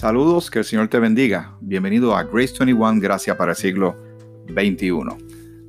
Saludos, 0.00 0.50
que 0.50 0.60
el 0.60 0.64
Señor 0.64 0.88
te 0.88 0.98
bendiga. 0.98 1.58
Bienvenido 1.60 2.16
a 2.16 2.22
Grace 2.22 2.54
21, 2.58 3.00
Gracia 3.00 3.36
para 3.36 3.50
el 3.50 3.56
siglo 3.58 3.98
XXI. 4.48 4.94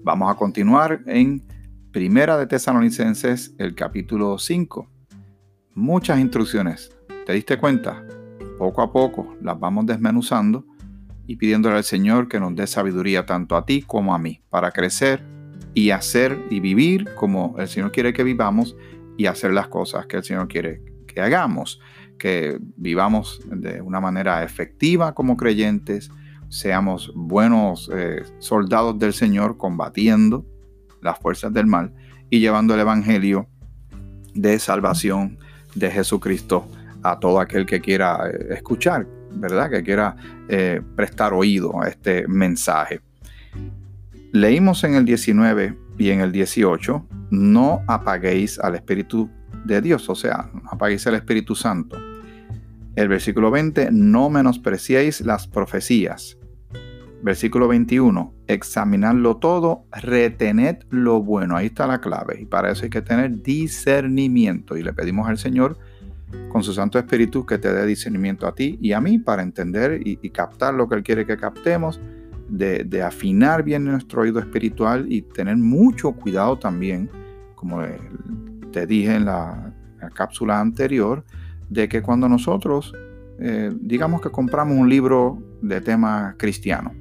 Vamos 0.04 0.32
a 0.32 0.36
continuar 0.36 1.02
en 1.06 1.46
Primera 1.92 2.38
de 2.38 2.48
Tesalonicenses, 2.48 3.54
el 3.58 3.76
capítulo 3.76 4.38
5. 4.38 4.90
Muchas 5.76 6.18
instrucciones. 6.22 6.96
¿Te 7.26 7.34
diste 7.34 7.58
cuenta? 7.58 8.08
Poco 8.58 8.82
a 8.82 8.94
poco 8.94 9.36
las 9.42 9.60
vamos 9.60 9.86
desmenuzando 9.86 10.66
y 11.28 11.36
pidiéndole 11.36 11.76
al 11.76 11.84
Señor 11.84 12.30
que 12.30 12.40
nos 12.40 12.56
dé 12.56 12.68
sabiduría 12.68 13.26
tanto 13.26 13.58
a 13.58 13.66
ti 13.66 13.82
como 13.82 14.16
a 14.16 14.18
mí 14.18 14.42
para 14.50 14.72
crecer 14.72 15.22
y 15.74 15.90
hacer 15.90 16.42
y 16.50 16.62
vivir 16.62 17.16
como 17.16 17.58
el 17.60 17.68
Señor 17.68 17.92
quiere 17.92 18.14
que 18.14 18.24
vivamos 18.24 18.78
y 19.18 19.26
hacer 19.26 19.52
las 19.52 19.68
cosas 19.68 20.06
que 20.06 20.16
el 20.16 20.24
Señor 20.24 20.48
quiere 20.48 20.82
que 21.06 21.20
hagamos 21.20 21.82
que 22.22 22.60
vivamos 22.78 23.42
de 23.48 23.82
una 23.82 24.00
manera 24.00 24.44
efectiva 24.44 25.16
como 25.16 25.36
creyentes, 25.36 26.12
seamos 26.50 27.12
buenos 27.16 27.90
eh, 27.92 28.22
soldados 28.38 29.00
del 29.00 29.14
Señor 29.14 29.58
combatiendo 29.58 30.46
las 31.02 31.18
fuerzas 31.18 31.52
del 31.52 31.66
mal 31.66 31.92
y 32.30 32.40
llevando 32.40 32.76
el 32.76 32.82
Evangelio 32.82 33.48
de 34.36 34.60
salvación 34.60 35.40
de 35.74 35.90
Jesucristo 35.90 36.68
a 37.02 37.20
todo 37.20 37.40
aquel 37.40 37.66
que 37.66 37.82
quiera 37.82 38.30
eh, 38.30 38.50
escuchar, 38.52 39.08
¿verdad? 39.32 39.72
Que 39.72 39.82
quiera 39.82 40.16
eh, 40.48 40.80
prestar 40.96 41.34
oído 41.34 41.82
a 41.82 41.88
este 41.88 42.28
mensaje. 42.28 43.02
Leímos 44.32 44.84
en 44.84 44.94
el 44.94 45.06
19 45.06 45.76
y 45.98 46.12
en 46.12 46.22
el 46.22 46.32
18, 46.32 47.04
no 47.32 47.82
apaguéis 47.88 48.60
al 48.60 48.76
Espíritu 48.76 49.28
de 49.66 49.82
Dios, 49.82 50.08
o 50.08 50.14
sea, 50.14 50.52
no 50.54 50.70
apaguéis 50.70 51.08
al 51.08 51.16
Espíritu 51.16 51.56
Santo. 51.56 52.11
El 52.96 53.08
versículo 53.08 53.52
20, 53.52 53.90
no 53.92 54.30
menospreciéis 54.30 55.22
las 55.22 55.48
profecías. 55.48 56.38
Versículo 57.24 57.68
21, 57.70 58.34
examinadlo 58.48 59.38
todo, 59.38 59.86
retened 59.92 60.80
lo 60.90 61.22
bueno. 61.22 61.56
Ahí 61.56 61.68
está 61.68 61.88
la 61.88 62.02
clave. 62.02 62.42
Y 62.42 62.46
para 62.46 62.72
eso 62.72 62.84
hay 62.84 62.90
que 62.90 63.02
tener 63.02 63.42
discernimiento. 63.42 64.76
Y 64.76 64.84
le 64.84 64.92
pedimos 64.92 65.30
al 65.30 65.38
Señor, 65.38 65.78
con 66.50 66.64
su 66.64 66.74
Santo 66.74 67.00
Espíritu, 67.00 67.46
que 67.46 67.58
te 67.58 67.72
dé 67.72 67.86
discernimiento 67.86 68.46
a 68.46 68.54
ti 68.54 68.78
y 68.82 68.92
a 68.92 69.00
mí 69.00 69.20
para 69.20 69.42
entender 69.42 70.02
y, 70.04 70.18
captar 70.30 70.74
lo 70.74 70.90
que 70.90 70.96
Él 70.96 71.04
quiere 71.04 71.26
que 71.26 71.38
captemos, 71.38 72.02
de, 72.50 73.04
afinar 73.04 73.64
bien 73.64 73.86
nuestro 73.86 74.24
oído 74.24 74.40
espiritual 74.40 75.06
y 75.10 75.22
tener 75.22 75.56
mucho 75.56 76.12
cuidado 76.12 76.58
también, 76.58 77.10
como 77.56 77.82
te 78.74 78.86
dije 78.86 79.16
en 79.16 79.26
la 79.26 79.74
cápsula 80.14 80.60
anterior, 80.60 81.24
de 81.72 81.88
que 81.88 82.02
cuando 82.02 82.28
nosotros, 82.28 82.94
eh, 83.40 83.72
digamos 83.80 84.20
que 84.22 84.30
compramos 84.30 84.78
un 84.78 84.90
libro 84.90 85.42
de 85.62 85.80
tema 85.80 86.36
cristiano, 86.38 86.92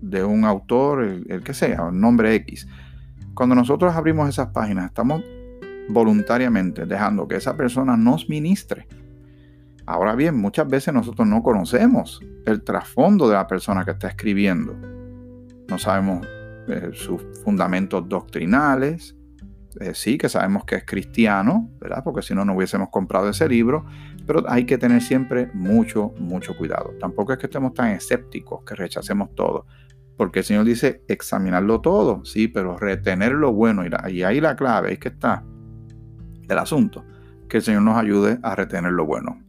de 0.00 0.22
un 0.22 0.44
autor, 0.44 1.02
el, 1.02 1.42
que 1.42 1.52
sea, 1.52 1.88
el 1.88 2.00
nombre 2.00 2.32
X, 2.36 2.68
cuando 3.34 3.56
nosotros 3.56 3.92
abrimos 3.92 4.28
esas 4.28 4.48
páginas, 4.48 4.86
estamos 4.86 5.24
voluntariamente 5.88 6.86
dejando 6.86 7.26
que 7.26 7.34
esa 7.34 7.56
persona 7.56 7.96
nos 7.96 8.28
ministre. 8.28 8.86
Ahora 9.84 10.14
bien, 10.14 10.36
muchas 10.36 10.68
veces 10.68 10.94
nosotros 10.94 11.26
no 11.26 11.42
conocemos 11.42 12.20
el 12.46 12.62
trasfondo 12.62 13.28
de 13.28 13.34
la 13.34 13.48
persona 13.48 13.84
que 13.84 13.90
está 13.90 14.06
escribiendo. 14.06 14.76
No 15.68 15.76
sabemos 15.76 16.24
eh, 16.68 16.90
sus 16.92 17.20
fundamentos 17.42 18.08
doctrinales, 18.08 19.16
eh, 19.78 19.94
sí, 19.94 20.18
que 20.18 20.28
sabemos 20.28 20.64
que 20.64 20.76
es 20.76 20.84
cristiano, 20.84 21.70
¿verdad? 21.80 22.02
Porque 22.02 22.22
si 22.22 22.34
no, 22.34 22.44
no 22.44 22.54
hubiésemos 22.54 22.88
comprado 22.88 23.28
ese 23.28 23.48
libro, 23.48 23.86
pero 24.30 24.48
hay 24.48 24.64
que 24.64 24.78
tener 24.78 25.02
siempre 25.02 25.50
mucho, 25.54 26.14
mucho 26.20 26.56
cuidado. 26.56 26.94
Tampoco 27.00 27.32
es 27.32 27.38
que 27.40 27.46
estemos 27.46 27.74
tan 27.74 27.88
escépticos, 27.88 28.62
que 28.62 28.76
rechacemos 28.76 29.34
todo, 29.34 29.66
porque 30.16 30.38
el 30.38 30.44
Señor 30.44 30.66
dice 30.66 31.02
examinarlo 31.08 31.80
todo, 31.80 32.24
sí, 32.24 32.46
pero 32.46 32.76
retener 32.76 33.32
lo 33.32 33.52
bueno, 33.52 33.82
y, 33.84 34.22
ahí 34.22 34.40
la 34.40 34.54
clave 34.54 34.92
es 34.92 35.00
que 35.00 35.08
está 35.08 35.42
el 36.48 36.58
asunto, 36.58 37.04
que 37.48 37.56
el 37.56 37.64
Señor 37.64 37.82
nos 37.82 37.96
ayude 37.96 38.38
a 38.44 38.54
retener 38.54 38.92
lo 38.92 39.04
bueno. 39.04 39.42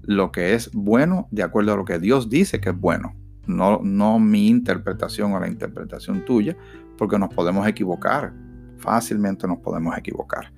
Lo 0.00 0.32
que 0.32 0.54
es 0.54 0.70
bueno 0.72 1.28
de 1.30 1.42
acuerdo 1.42 1.74
a 1.74 1.76
lo 1.76 1.84
que 1.84 1.98
Dios 1.98 2.30
dice 2.30 2.58
que 2.58 2.70
es 2.70 2.80
bueno, 2.80 3.14
no, 3.46 3.80
no 3.82 4.18
mi 4.18 4.48
interpretación 4.48 5.34
o 5.34 5.40
la 5.40 5.48
interpretación 5.48 6.24
tuya, 6.24 6.56
porque 6.96 7.18
nos 7.18 7.28
podemos 7.34 7.66
equivocar 7.66 8.32
fácilmente 8.82 9.46
nos 9.46 9.58
podemos 9.58 9.96
equivocar. 9.96 10.52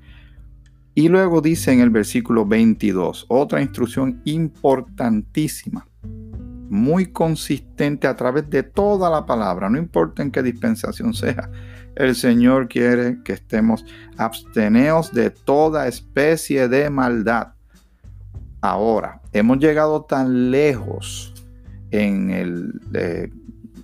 Y 0.94 1.08
luego 1.08 1.40
dice 1.40 1.72
en 1.72 1.80
el 1.80 1.90
versículo 1.90 2.46
22, 2.46 3.26
otra 3.28 3.60
instrucción 3.60 4.20
importantísima, 4.24 5.88
muy 6.68 7.06
consistente 7.06 8.06
a 8.06 8.14
través 8.14 8.48
de 8.48 8.62
toda 8.62 9.10
la 9.10 9.26
palabra, 9.26 9.68
no 9.68 9.76
importa 9.76 10.22
en 10.22 10.30
qué 10.30 10.42
dispensación 10.42 11.12
sea. 11.12 11.50
El 11.96 12.14
Señor 12.14 12.68
quiere 12.68 13.22
que 13.24 13.32
estemos 13.32 13.84
absteneos 14.16 15.12
de 15.12 15.30
toda 15.30 15.88
especie 15.88 16.68
de 16.68 16.90
maldad. 16.90 17.54
Ahora, 18.60 19.20
hemos 19.32 19.58
llegado 19.58 20.04
tan 20.04 20.50
lejos 20.50 21.34
en 21.90 22.30
el, 22.30 22.80
eh, 22.94 23.30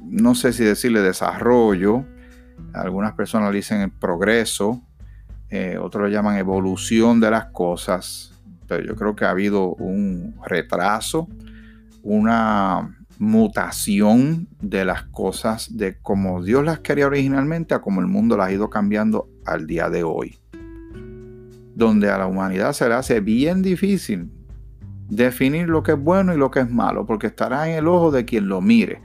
no 0.02 0.34
sé 0.34 0.52
si 0.52 0.64
decirle 0.64 1.00
desarrollo, 1.00 2.04
algunas 2.72 3.14
personas 3.14 3.52
dicen 3.52 3.80
el 3.80 3.90
progreso, 3.90 4.82
eh, 5.50 5.78
otros 5.78 6.04
lo 6.04 6.08
llaman 6.08 6.38
evolución 6.38 7.20
de 7.20 7.30
las 7.30 7.46
cosas, 7.46 8.40
pero 8.68 8.84
yo 8.84 8.94
creo 8.94 9.16
que 9.16 9.24
ha 9.24 9.30
habido 9.30 9.74
un 9.74 10.36
retraso, 10.46 11.28
una 12.02 12.96
mutación 13.18 14.48
de 14.62 14.84
las 14.84 15.02
cosas 15.04 15.76
de 15.76 15.98
como 16.00 16.42
Dios 16.42 16.64
las 16.64 16.78
quería 16.78 17.06
originalmente 17.06 17.74
a 17.74 17.80
como 17.80 18.00
el 18.00 18.06
mundo 18.06 18.36
las 18.36 18.48
ha 18.48 18.52
ido 18.52 18.70
cambiando 18.70 19.28
al 19.44 19.66
día 19.66 19.90
de 19.90 20.04
hoy. 20.04 20.38
Donde 21.74 22.10
a 22.10 22.18
la 22.18 22.26
humanidad 22.26 22.72
se 22.72 22.88
le 22.88 22.94
hace 22.94 23.20
bien 23.20 23.60
difícil 23.60 24.30
definir 25.08 25.68
lo 25.68 25.82
que 25.82 25.92
es 25.92 25.98
bueno 25.98 26.32
y 26.32 26.38
lo 26.38 26.50
que 26.50 26.60
es 26.60 26.70
malo, 26.70 27.04
porque 27.04 27.26
estará 27.26 27.68
en 27.68 27.76
el 27.76 27.88
ojo 27.88 28.12
de 28.12 28.24
quien 28.24 28.48
lo 28.48 28.60
mire 28.60 29.02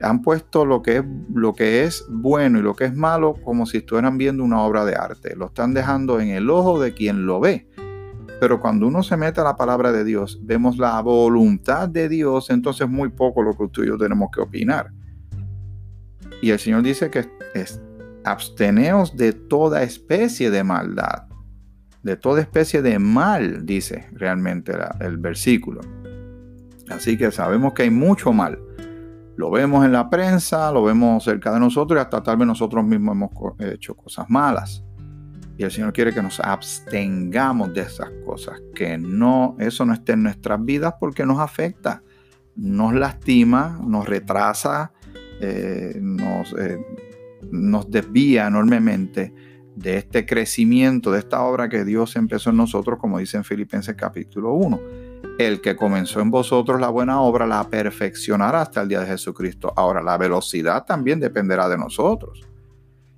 han 0.00 0.22
puesto 0.22 0.64
lo 0.64 0.82
que, 0.82 0.98
es, 0.98 1.04
lo 1.34 1.54
que 1.54 1.84
es 1.84 2.04
bueno 2.08 2.58
y 2.58 2.62
lo 2.62 2.74
que 2.74 2.86
es 2.86 2.94
malo 2.94 3.34
como 3.44 3.66
si 3.66 3.78
estuvieran 3.78 4.18
viendo 4.18 4.42
una 4.42 4.62
obra 4.62 4.84
de 4.84 4.94
arte. 4.94 5.36
Lo 5.36 5.46
están 5.46 5.74
dejando 5.74 6.20
en 6.20 6.30
el 6.30 6.48
ojo 6.50 6.80
de 6.80 6.94
quien 6.94 7.26
lo 7.26 7.40
ve. 7.40 7.68
Pero 8.40 8.60
cuando 8.60 8.88
uno 8.88 9.02
se 9.02 9.16
mete 9.16 9.40
a 9.40 9.44
la 9.44 9.56
palabra 9.56 9.92
de 9.92 10.02
Dios, 10.02 10.40
vemos 10.42 10.76
la 10.76 11.00
voluntad 11.00 11.88
de 11.88 12.08
Dios, 12.08 12.50
entonces 12.50 12.88
muy 12.88 13.10
poco 13.10 13.42
lo 13.42 13.52
que 13.52 13.68
tú 13.68 13.84
y 13.84 13.86
yo 13.86 13.96
tenemos 13.96 14.30
que 14.34 14.40
opinar. 14.40 14.90
Y 16.40 16.50
el 16.50 16.58
Señor 16.58 16.82
dice 16.82 17.08
que 17.08 17.28
es, 17.54 17.80
absteneos 18.24 19.16
de 19.16 19.32
toda 19.32 19.84
especie 19.84 20.50
de 20.50 20.64
maldad. 20.64 21.28
De 22.02 22.16
toda 22.16 22.40
especie 22.40 22.82
de 22.82 22.98
mal, 22.98 23.64
dice 23.64 24.08
realmente 24.12 24.72
el 24.98 25.18
versículo. 25.18 25.80
Así 26.90 27.16
que 27.16 27.30
sabemos 27.30 27.74
que 27.74 27.84
hay 27.84 27.90
mucho 27.90 28.32
mal 28.32 28.58
lo 29.36 29.50
vemos 29.50 29.84
en 29.84 29.92
la 29.92 30.10
prensa, 30.10 30.70
lo 30.72 30.84
vemos 30.84 31.24
cerca 31.24 31.52
de 31.52 31.60
nosotros 31.60 31.98
y 31.98 32.00
hasta 32.00 32.22
tal 32.22 32.36
vez 32.36 32.46
nosotros 32.46 32.84
mismos 32.84 33.14
hemos 33.14 33.30
hecho 33.58 33.94
cosas 33.96 34.28
malas. 34.28 34.84
Y 35.56 35.64
el 35.64 35.70
Señor 35.70 35.92
quiere 35.92 36.12
que 36.12 36.22
nos 36.22 36.40
abstengamos 36.40 37.72
de 37.74 37.82
esas 37.82 38.10
cosas, 38.24 38.60
que 38.74 38.96
no, 38.98 39.56
eso 39.58 39.84
no 39.84 39.92
esté 39.92 40.12
en 40.12 40.24
nuestras 40.24 40.62
vidas 40.64 40.94
porque 40.98 41.24
nos 41.24 41.38
afecta, 41.38 42.02
nos 42.56 42.94
lastima, 42.94 43.78
nos 43.86 44.08
retrasa, 44.08 44.92
eh, 45.40 45.98
nos, 46.00 46.54
eh, 46.58 46.78
nos 47.50 47.90
desvía 47.90 48.46
enormemente 48.46 49.34
de 49.74 49.96
este 49.96 50.26
crecimiento, 50.26 51.10
de 51.10 51.20
esta 51.20 51.42
obra 51.42 51.68
que 51.68 51.84
Dios 51.84 52.16
empezó 52.16 52.50
en 52.50 52.56
nosotros, 52.56 52.98
como 52.98 53.18
dice 53.18 53.38
en 53.38 53.44
Filipenses 53.44 53.94
capítulo 53.94 54.52
1 54.54 55.01
el 55.38 55.60
que 55.60 55.76
comenzó 55.76 56.20
en 56.20 56.30
vosotros 56.30 56.80
la 56.80 56.88
buena 56.88 57.20
obra 57.20 57.46
la 57.46 57.68
perfeccionará 57.68 58.62
hasta 58.62 58.82
el 58.82 58.88
día 58.88 59.00
de 59.00 59.06
Jesucristo. 59.06 59.72
Ahora, 59.76 60.02
la 60.02 60.18
velocidad 60.18 60.84
también 60.84 61.20
dependerá 61.20 61.68
de 61.68 61.78
nosotros. 61.78 62.42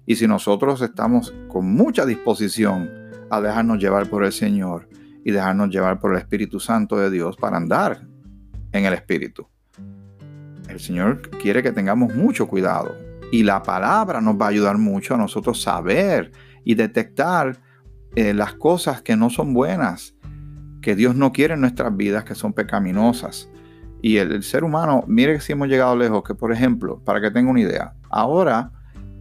Y 0.07 0.17
si 0.17 0.27
nosotros 0.27 0.81
estamos 0.83 1.35
con 1.49 1.67
mucha 1.75 2.05
disposición 2.07 2.91
a 3.31 3.41
dejarnos 3.41 3.79
llevar 3.79 4.09
por 4.09 4.25
el 4.25 4.33
Señor 4.33 4.89
y 5.25 5.31
dejarnos 5.31 5.71
llevar 5.71 5.99
por 5.99 6.13
el 6.13 6.19
Espíritu 6.19 6.61
Santo 6.61 6.97
de 6.97 7.11
Dios 7.11 7.37
para 7.37 7.57
andar 7.57 8.07
en 8.73 8.85
el 8.85 8.93
Espíritu. 8.93 9.49
El 10.69 10.81
Señor 10.81 11.23
quiere 11.31 11.63
que 11.63 11.73
tengamos 11.73 12.15
mucho 12.15 12.47
cuidado 12.47 12.95
y 13.33 13.43
la 13.43 13.63
palabra 13.63 14.21
nos 14.21 14.41
va 14.41 14.47
a 14.47 14.51
ayudar 14.51 14.79
mucho 14.79 15.15
a 15.15 15.19
nosotros 15.19 15.63
saber 15.63 16.33
y 16.65 16.75
detectar 16.75 17.59
eh, 18.15 18.35
las 18.35 18.55
cosas 18.55 19.03
que 19.03 19.17
no 19.17 19.31
son 19.31 19.55
buenas 19.55 20.14
que 20.85 20.95
Dios 20.95 21.17
no 21.17 21.33
quiere 21.33 21.55
en 21.55 21.63
nuestras 21.63 21.97
vidas, 21.97 22.25
que 22.25 22.35
son 22.35 22.53
pecaminosas. 22.53 23.49
Y 24.03 24.19
el, 24.19 24.43
ser 24.43 24.65
humano, 24.65 25.03
mire 25.07 25.41
si 25.41 25.53
hemos 25.53 25.67
llegado 25.69 25.97
lejos, 25.97 26.23
que 26.23 26.35
por 26.35 26.53
ejemplo, 26.53 27.01
para 27.03 27.23
que 27.23 27.31
tenga 27.31 27.51
una 27.51 27.63
idea, 27.63 27.95
ahora, 28.11 28.71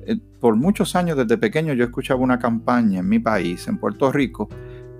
eh, 0.06 0.19
por 0.42 0.57
muchos 0.57 0.94
años 0.98 1.15
desde 1.15 1.38
pequeño 1.38 1.71
yo 1.71 1.86
escuchaba 1.86 2.19
una 2.19 2.38
campaña 2.38 3.00
en 3.00 3.07
mi 3.07 3.19
país, 3.19 3.65
en 3.69 3.77
Puerto 3.77 4.12
Rico, 4.12 4.50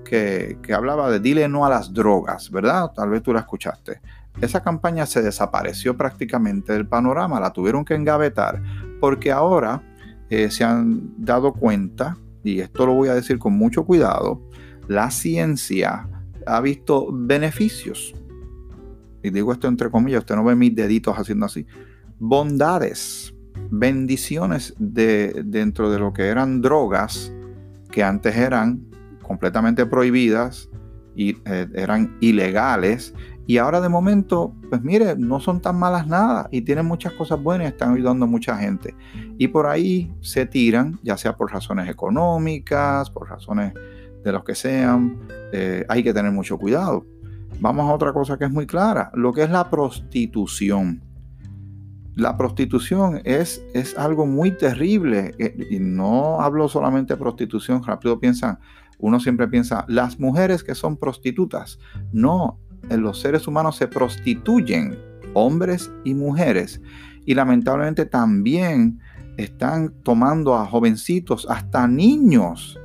que, 0.06 0.58
hablaba 0.74 1.12
de 1.12 1.20
dile 1.20 1.50
no 1.50 1.66
a 1.66 1.70
las 1.70 1.94
drogas, 1.94 2.50
¿verdad? 2.50 2.94
Tal 2.96 3.10
vez 3.10 3.22
tú 3.22 3.34
la 3.34 3.42
escuchaste. 3.42 4.00
esa 4.40 4.64
campaña 4.64 5.06
se 5.06 5.22
desapareció 5.22 5.98
prácticamente 5.98 6.72
del 6.72 6.88
panorama, 6.88 7.42
la 7.42 7.52
tuvieron 7.52 7.84
que 7.84 7.96
engavetar, 7.96 8.62
porque 9.02 9.34
ahora 9.34 9.82
eh, 10.30 10.50
se 10.50 10.64
han 10.64 11.12
dado 11.18 11.52
cuenta, 11.52 12.16
y 12.42 12.62
esto 12.62 12.86
lo 12.86 12.94
voy 12.94 13.10
a 13.10 13.16
decir 13.16 13.38
con 13.38 13.52
mucho 13.52 13.86
cuidado, 13.86 14.42
la 14.88 15.12
ciencia 15.12 16.08
ha 16.46 16.62
visto 16.62 17.08
beneficios. 17.12 18.14
Y 19.22 19.30
digo 19.30 19.54
esto 19.54 19.68
entre 19.68 19.90
comillas, 19.90 20.20
usted 20.20 20.36
no 20.36 20.44
ve 20.44 20.56
mis 20.56 20.76
deditos 20.76 21.16
haciendo 21.18 21.46
así. 21.46 21.66
Bondades, 22.20 23.34
bendiciones 23.70 24.74
de, 24.78 25.44
dentro 25.46 25.90
de 25.90 26.00
lo 26.00 26.14
que 26.14 26.24
eran 26.28 26.62
drogas 26.62 27.34
que 27.92 28.04
antes 28.04 28.36
eran 28.36 28.86
completamente 29.22 29.86
prohibidas 29.86 30.70
y 31.16 31.38
eh, 31.46 31.68
eran 31.76 32.18
ilegales 32.20 33.14
y 33.46 33.58
ahora 33.58 33.82
de 33.82 33.90
momento, 33.90 34.56
pues 34.70 34.82
mire, 34.84 35.16
no 35.18 35.40
son 35.40 35.62
tan 35.62 35.78
malas 35.78 36.08
nada 36.08 36.48
y 36.50 36.62
tienen 36.62 36.86
muchas 36.86 37.14
cosas 37.14 37.42
buenas 37.42 37.68
y 37.68 37.72
están 37.72 37.94
ayudando 37.94 38.26
a 38.26 38.28
mucha 38.28 38.56
gente. 38.58 38.96
Y 39.38 39.50
por 39.50 39.68
ahí 39.68 40.14
se 40.22 40.46
tiran, 40.46 40.98
ya 41.04 41.18
sea 41.18 41.36
por 41.36 41.52
razones 41.52 41.90
económicas, 41.90 43.10
por 43.10 43.30
razones 43.30 43.74
de 44.24 44.32
los 44.32 44.44
que 44.44 44.56
sean, 44.56 45.20
eh, 45.52 45.86
hay 45.90 46.04
que 46.04 46.14
tener 46.14 46.32
mucho 46.32 46.58
cuidado. 46.58 47.06
Vamos 47.60 47.90
a 47.90 47.94
otra 47.94 48.14
cosa 48.14 48.38
que 48.38 48.46
es 48.46 48.52
muy 48.52 48.66
clara, 48.66 49.12
lo 49.14 49.34
que 49.34 49.44
es 49.44 49.50
la 49.50 49.70
prostitución. 49.70 51.02
La 52.16 52.38
prostitución 52.38 53.22
es, 53.24 53.64
es 53.74 53.98
algo 53.98 54.26
muy 54.26 54.52
terrible 54.58 55.34
eh, 55.40 55.68
y 55.70 55.80
no 55.80 56.42
hablo 56.42 56.68
solamente 56.68 57.14
de 57.14 57.20
prostitución, 57.20 57.84
rápido 57.84 58.20
piensan, 58.20 58.60
uno 59.00 59.20
siempre 59.20 59.48
piensa, 59.48 59.86
las 59.88 60.20
mujeres 60.20 60.64
que 60.64 60.76
son 60.76 60.98
prostitutas. 60.98 61.80
No, 62.12 62.60
los 62.90 63.20
seres 63.20 63.48
humanos 63.48 63.76
se 63.76 63.88
prostituyen, 63.88 64.98
hombres 65.34 65.92
y 66.04 66.14
mujeres. 66.14 66.82
Y 67.26 67.34
lamentablemente 67.34 68.06
también 68.06 69.00
están 69.38 69.94
tomando 70.04 70.56
a 70.56 70.66
jovencitos, 70.66 71.48
hasta 71.50 71.88
niños, 71.88 72.80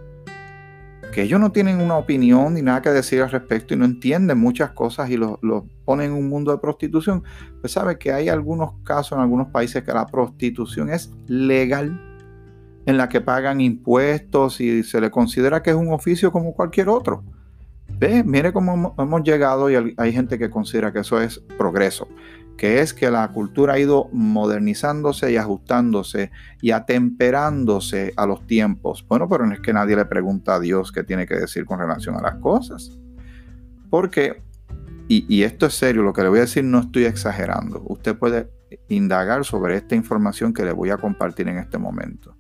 que 1.13 1.23
ellos 1.23 1.41
no 1.41 1.53
tienen 1.53 1.81
una 1.81 1.97
opinión 1.97 2.55
ni 2.55 2.63
nada 2.63 2.83
que 2.83 2.91
decir 2.91 3.23
al 3.23 3.31
respecto 3.31 3.75
y 3.75 3.77
no 3.77 3.85
entienden 3.85 4.39
muchas 4.39 4.71
cosas 4.71 5.11
y 5.11 5.17
los 5.17 5.39
ponen 5.85 6.13
en 6.13 6.13
un 6.13 6.29
mundo 6.29 6.53
de 6.53 6.59
prostitución. 6.59 7.23
Pues 7.61 7.73
sabe 7.73 7.99
que 7.99 8.13
hay 8.13 8.29
algunos 8.29 8.73
casos 8.85 9.13
en 9.13 9.21
algunos 9.21 9.49
países 9.49 9.83
que 9.83 9.93
la 9.93 10.07
prostitución 10.07 10.91
es 10.91 11.13
legal, 11.27 12.01
en 12.87 12.97
la 12.97 13.09
que 13.09 13.21
pagan 13.21 13.61
impuestos 13.61 14.61
y 14.61 14.83
se 14.83 15.01
le 15.01 15.11
considera 15.11 15.63
que 15.63 15.71
es 15.71 15.77
un 15.77 15.93
oficio 15.93 16.33
como 16.33 16.55
cualquier 16.55 16.89
otro. 16.89 17.25
Ve, 17.99 18.23
mire 18.23 18.53
cómo 18.53 18.95
hemos 18.97 19.23
llegado 19.23 19.71
y 19.71 19.95
hay 19.97 20.13
gente 20.13 20.39
que 20.39 20.51
considera 20.51 20.93
que 20.93 21.01
eso 21.01 21.21
es 21.21 21.41
progreso, 21.57 22.07
que 22.59 22.81
es 22.81 22.93
que 22.93 23.11
la 23.11 23.27
cultura 23.29 23.75
ha 23.75 23.79
ido 23.79 24.11
modernizándose 24.13 25.31
y 25.31 25.37
ajustándose 25.37 26.33
y 26.61 26.73
atemperándose 26.73 28.13
a 28.17 28.27
los 28.27 28.47
tiempos. 28.49 29.07
Bueno, 29.09 29.29
pero 29.29 29.47
no 29.47 29.55
es 29.55 29.61
que 29.61 29.73
nadie 29.73 29.95
le 29.95 30.05
pregunta 30.05 30.57
a 30.57 30.61
Dios 30.61 30.91
qué 30.91 31.05
tiene 31.05 31.27
que 31.27 31.37
decir 31.37 31.65
con 31.65 31.79
relación 31.79 32.17
a 32.17 32.21
las 32.21 32.35
cosas. 32.37 32.99
Porque, 33.89 34.43
y, 35.07 35.25
y 35.33 35.45
esto 35.45 35.67
es 35.67 35.75
serio, 35.75 36.03
lo 36.03 36.13
que 36.13 36.23
le 36.23 36.29
voy 36.29 36.39
a 36.39 36.43
decir 36.43 36.65
no 36.65 36.81
estoy 36.81 37.05
exagerando. 37.05 37.81
Usted 37.87 38.19
puede 38.19 38.51
indagar 38.89 39.45
sobre 39.45 39.77
esta 39.77 39.95
información 39.95 40.53
que 40.53 40.65
le 40.65 40.73
voy 40.73 40.91
a 40.91 40.99
compartir 40.99 41.49
en 41.49 41.59
este 41.59 41.79
momento. 41.79 42.37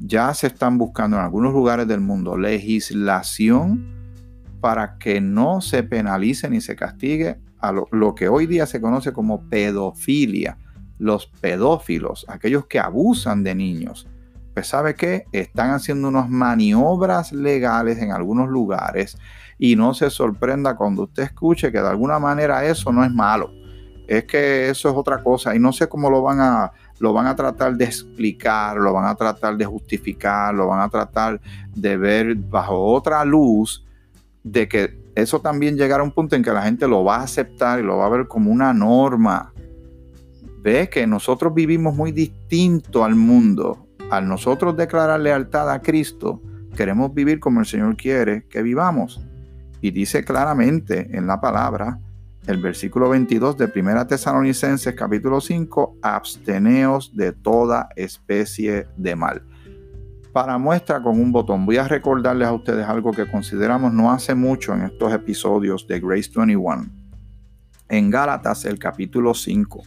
Ya 0.00 0.32
se 0.32 0.46
están 0.46 0.78
buscando 0.78 1.18
en 1.18 1.22
algunos 1.22 1.52
lugares 1.52 1.86
del 1.86 2.00
mundo 2.00 2.38
legislación 2.38 3.84
para 4.60 4.96
que 4.96 5.20
no 5.20 5.60
se 5.60 5.82
penalice 5.82 6.48
ni 6.48 6.62
se 6.62 6.74
castigue 6.74 7.36
a 7.68 7.72
lo, 7.72 8.14
que 8.14 8.28
hoy 8.28 8.46
día 8.46 8.66
se 8.66 8.80
conoce 8.80 9.12
como 9.12 9.48
pedofilia, 9.48 10.58
los 10.98 11.26
pedófilos, 11.26 12.24
aquellos 12.28 12.66
que 12.66 12.78
abusan 12.78 13.42
de 13.42 13.54
niños. 13.54 14.08
Pues 14.52 14.68
sabe 14.68 14.94
que 14.94 15.24
están 15.32 15.70
haciendo 15.70 16.08
unas 16.08 16.28
maniobras 16.28 17.32
legales 17.32 17.98
en 17.98 18.12
algunos 18.12 18.48
lugares 18.48 19.18
y 19.58 19.76
no 19.76 19.94
se 19.94 20.10
sorprenda 20.10 20.76
cuando 20.76 21.04
usted 21.04 21.24
escuche 21.24 21.72
que 21.72 21.80
de 21.80 21.88
alguna 21.88 22.18
manera 22.18 22.64
eso 22.64 22.92
no 22.92 23.04
es 23.04 23.12
malo. 23.12 23.50
Es 24.06 24.24
que 24.24 24.68
eso 24.68 24.90
es 24.90 24.94
otra 24.94 25.22
cosa 25.22 25.56
y 25.56 25.58
no 25.58 25.72
sé 25.72 25.88
cómo 25.88 26.10
lo 26.10 26.22
van 26.22 26.40
a 26.40 26.72
lo 26.98 27.12
van 27.12 27.26
a 27.26 27.34
tratar 27.34 27.74
de 27.74 27.86
explicar, 27.86 28.76
lo 28.76 28.92
van 28.92 29.06
a 29.06 29.14
tratar 29.14 29.56
de 29.56 29.64
justificar, 29.64 30.54
lo 30.54 30.68
van 30.68 30.80
a 30.80 30.88
tratar 30.88 31.40
de 31.74 31.96
ver 31.96 32.34
bajo 32.36 32.80
otra 32.80 33.24
luz 33.24 33.84
de 34.44 34.68
que 34.68 35.02
eso 35.16 35.40
también 35.40 35.76
llegará 35.76 36.02
a 36.02 36.04
un 36.04 36.12
punto 36.12 36.36
en 36.36 36.42
que 36.42 36.52
la 36.52 36.62
gente 36.62 36.86
lo 36.86 37.02
va 37.02 37.16
a 37.16 37.22
aceptar 37.22 37.80
y 37.80 37.82
lo 37.82 37.96
va 37.96 38.06
a 38.06 38.10
ver 38.10 38.28
como 38.28 38.52
una 38.52 38.72
norma. 38.72 39.52
Ve 40.62 40.88
que 40.88 41.06
nosotros 41.06 41.52
vivimos 41.52 41.94
muy 41.94 42.12
distinto 42.12 43.04
al 43.04 43.14
mundo. 43.16 43.88
Al 44.10 44.28
nosotros 44.28 44.76
declarar 44.76 45.18
lealtad 45.20 45.70
a 45.70 45.80
Cristo, 45.80 46.42
queremos 46.76 47.12
vivir 47.14 47.40
como 47.40 47.60
el 47.60 47.66
Señor 47.66 47.96
quiere 47.96 48.46
que 48.48 48.62
vivamos. 48.62 49.20
Y 49.80 49.90
dice 49.90 50.24
claramente 50.24 51.16
en 51.16 51.26
la 51.26 51.40
palabra, 51.40 51.98
el 52.46 52.58
versículo 52.58 53.08
22 53.08 53.56
de 53.56 53.72
1 53.74 54.06
Tesalonicenses 54.06 54.94
capítulo 54.94 55.40
5, 55.40 55.98
absteneos 56.02 57.16
de 57.16 57.32
toda 57.32 57.88
especie 57.96 58.86
de 58.96 59.16
mal 59.16 59.42
para 60.34 60.58
muestra 60.58 61.00
con 61.00 61.20
un 61.20 61.30
botón. 61.30 61.64
Voy 61.64 61.76
a 61.76 61.86
recordarles 61.86 62.48
a 62.48 62.52
ustedes 62.52 62.84
algo 62.88 63.12
que 63.12 63.30
consideramos 63.30 63.92
no 63.92 64.10
hace 64.10 64.34
mucho 64.34 64.74
en 64.74 64.82
estos 64.82 65.12
episodios 65.12 65.86
de 65.86 66.00
Grace 66.00 66.28
21. 66.34 66.86
En 67.88 68.10
Gálatas, 68.10 68.64
el 68.64 68.80
capítulo 68.80 69.32
5. 69.32 69.84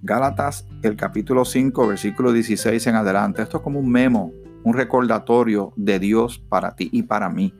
Gálatas, 0.00 0.66
el 0.82 0.96
capítulo 0.96 1.44
5, 1.44 1.86
versículo 1.86 2.32
16 2.32 2.86
en 2.86 2.94
adelante. 2.94 3.42
Esto 3.42 3.58
es 3.58 3.62
como 3.62 3.78
un 3.78 3.90
memo, 3.90 4.32
un 4.62 4.72
recordatorio 4.72 5.74
de 5.76 5.98
Dios 5.98 6.38
para 6.38 6.74
ti 6.74 6.88
y 6.90 7.02
para 7.02 7.28
mí, 7.28 7.52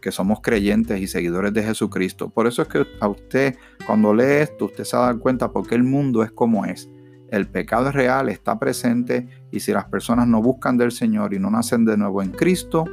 que 0.00 0.12
somos 0.12 0.42
creyentes 0.42 1.00
y 1.00 1.08
seguidores 1.08 1.52
de 1.52 1.64
Jesucristo. 1.64 2.30
Por 2.30 2.46
eso 2.46 2.62
es 2.62 2.68
que 2.68 2.86
a 3.00 3.08
usted, 3.08 3.56
cuando 3.84 4.14
lee 4.14 4.42
esto, 4.42 4.66
usted 4.66 4.84
se 4.84 4.96
va 4.96 5.08
a 5.08 5.12
dar 5.12 5.18
cuenta 5.18 5.50
porque 5.50 5.74
el 5.74 5.82
mundo 5.82 6.22
es 6.22 6.30
como 6.30 6.66
es 6.66 6.88
el 7.34 7.48
pecado 7.48 7.88
es 7.88 7.94
real, 7.94 8.28
está 8.28 8.58
presente 8.60 9.26
y 9.50 9.60
si 9.60 9.72
las 9.72 9.86
personas 9.86 10.28
no 10.28 10.40
buscan 10.40 10.76
del 10.76 10.92
Señor 10.92 11.34
y 11.34 11.40
no 11.40 11.50
nacen 11.50 11.84
de 11.84 11.96
nuevo 11.96 12.22
en 12.22 12.30
Cristo, 12.30 12.84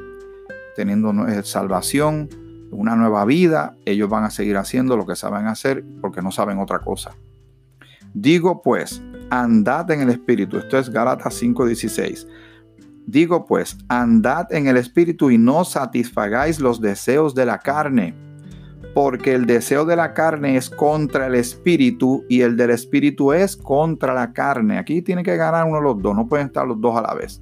teniendo 0.76 1.14
salvación, 1.44 2.28
una 2.72 2.96
nueva 2.96 3.24
vida, 3.26 3.76
ellos 3.86 4.10
van 4.10 4.24
a 4.24 4.32
seguir 4.32 4.58
haciendo 4.58 4.98
lo 4.98 5.06
que 5.06 5.16
saben 5.16 5.46
hacer 5.46 5.86
porque 6.02 6.24
no 6.24 6.32
saben 6.32 6.58
otra 6.58 6.80
cosa. 6.80 7.12
Digo 8.16 8.64
pues, 8.64 9.04
andad 9.30 9.92
en 9.92 10.02
el 10.02 10.10
Espíritu. 10.10 10.58
Esto 10.58 10.80
es 10.80 10.90
Gálatas 10.90 11.40
5:16. 11.40 12.28
Digo 13.06 13.46
pues, 13.46 13.78
andad 13.90 14.52
en 14.52 14.66
el 14.66 14.78
Espíritu 14.78 15.30
y 15.30 15.38
no 15.38 15.66
satisfagáis 15.66 16.60
los 16.60 16.82
deseos 16.82 17.36
de 17.36 17.46
la 17.46 17.60
carne 17.60 18.16
porque 18.94 19.34
el 19.34 19.46
deseo 19.46 19.86
de 19.86 19.96
la 19.96 20.14
carne 20.14 20.58
es 20.58 20.70
contra 20.70 21.28
el 21.28 21.36
espíritu 21.36 22.26
y 22.28 22.42
el 22.42 22.58
del 22.58 22.72
espíritu 22.72 23.32
es 23.32 23.56
contra 23.56 24.14
la 24.14 24.34
carne. 24.34 24.78
Aquí 24.78 25.02
tiene 25.02 25.24
que 25.24 25.38
ganar 25.38 25.66
uno 25.66 25.78
de 25.78 25.84
los 25.84 26.02
dos, 26.02 26.16
no 26.16 26.28
pueden 26.28 26.48
estar 26.48 26.68
los 26.68 26.80
dos 26.80 26.96
a 26.98 27.02
la 27.02 27.14
vez. 27.14 27.42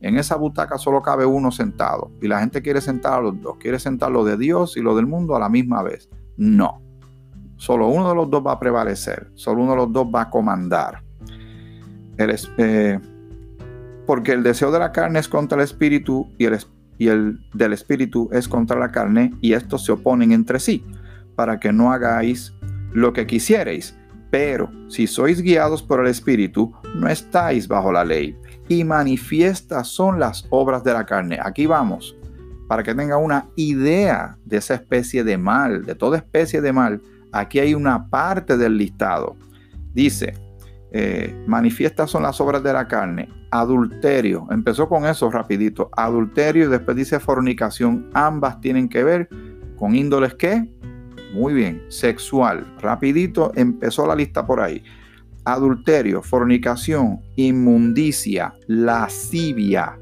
En 0.00 0.18
esa 0.18 0.36
butaca 0.36 0.78
solo 0.78 1.00
cabe 1.00 1.24
uno 1.24 1.50
sentado 1.52 2.10
y 2.20 2.28
la 2.28 2.40
gente 2.40 2.60
quiere 2.60 2.80
sentar 2.80 3.14
a 3.14 3.20
los 3.20 3.40
dos, 3.40 3.56
quiere 3.58 3.78
sentar 3.78 4.10
lo 4.10 4.24
de 4.24 4.36
Dios 4.36 4.76
y 4.76 4.80
lo 4.80 4.96
del 4.96 5.06
mundo 5.06 5.36
a 5.36 5.40
la 5.40 5.48
misma 5.48 5.82
vez. 5.82 6.08
No, 6.36 6.82
solo 7.56 7.88
uno 7.88 8.08
de 8.08 8.14
los 8.14 8.28
dos 8.28 8.44
va 8.44 8.52
a 8.52 8.58
prevalecer, 8.58 9.30
solo 9.34 9.62
uno 9.62 9.72
de 9.72 9.76
los 9.76 9.92
dos 9.92 10.06
va 10.12 10.22
a 10.22 10.30
comandar. 10.30 11.02
Eh, 12.18 13.00
porque 14.06 14.32
el 14.32 14.42
deseo 14.42 14.70
de 14.70 14.78
la 14.78 14.92
carne 14.92 15.20
es 15.20 15.28
contra 15.28 15.56
el 15.56 15.64
espíritu 15.64 16.28
y 16.36 16.44
el 16.44 16.54
espíritu 16.54 16.81
y 17.02 17.08
el 17.08 17.40
del 17.52 17.72
espíritu 17.72 18.28
es 18.32 18.46
contra 18.46 18.78
la 18.78 18.92
carne, 18.92 19.34
y 19.40 19.54
estos 19.54 19.84
se 19.84 19.90
oponen 19.90 20.30
entre 20.30 20.60
sí, 20.60 20.86
para 21.34 21.58
que 21.58 21.72
no 21.72 21.90
hagáis 21.92 22.54
lo 22.92 23.12
que 23.12 23.26
quisiereis. 23.26 23.98
Pero 24.30 24.70
si 24.86 25.08
sois 25.08 25.42
guiados 25.42 25.82
por 25.82 25.98
el 25.98 26.06
espíritu, 26.06 26.72
no 26.94 27.08
estáis 27.08 27.66
bajo 27.66 27.90
la 27.90 28.04
ley. 28.04 28.36
Y 28.68 28.84
manifiestas 28.84 29.88
son 29.88 30.20
las 30.20 30.46
obras 30.50 30.84
de 30.84 30.92
la 30.92 31.04
carne. 31.04 31.40
Aquí 31.42 31.66
vamos, 31.66 32.16
para 32.68 32.84
que 32.84 32.94
tenga 32.94 33.16
una 33.16 33.48
idea 33.56 34.38
de 34.44 34.58
esa 34.58 34.74
especie 34.74 35.24
de 35.24 35.36
mal, 35.36 35.84
de 35.84 35.96
toda 35.96 36.18
especie 36.18 36.60
de 36.60 36.72
mal. 36.72 37.02
Aquí 37.32 37.58
hay 37.58 37.74
una 37.74 38.08
parte 38.08 38.56
del 38.56 38.78
listado. 38.78 39.34
Dice, 39.92 40.34
eh, 40.92 41.34
manifiestas 41.48 42.12
son 42.12 42.22
las 42.22 42.40
obras 42.40 42.62
de 42.62 42.72
la 42.72 42.86
carne, 42.86 43.28
adulterio, 43.52 44.46
empezó 44.50 44.88
con 44.88 45.04
eso 45.04 45.30
rapidito, 45.30 45.90
adulterio 45.94 46.64
y 46.64 46.68
después 46.68 46.96
dice 46.96 47.20
fornicación, 47.20 48.08
ambas 48.14 48.60
tienen 48.62 48.88
que 48.88 49.04
ver 49.04 49.28
con 49.76 49.94
índoles 49.94 50.34
que, 50.34 50.74
muy 51.34 51.52
bien, 51.52 51.82
sexual, 51.88 52.66
rapidito 52.80 53.52
empezó 53.54 54.06
la 54.06 54.16
lista 54.16 54.46
por 54.46 54.60
ahí. 54.60 54.82
Adulterio, 55.44 56.22
fornicación, 56.22 57.20
inmundicia, 57.36 58.54
lascivia, 58.68 59.98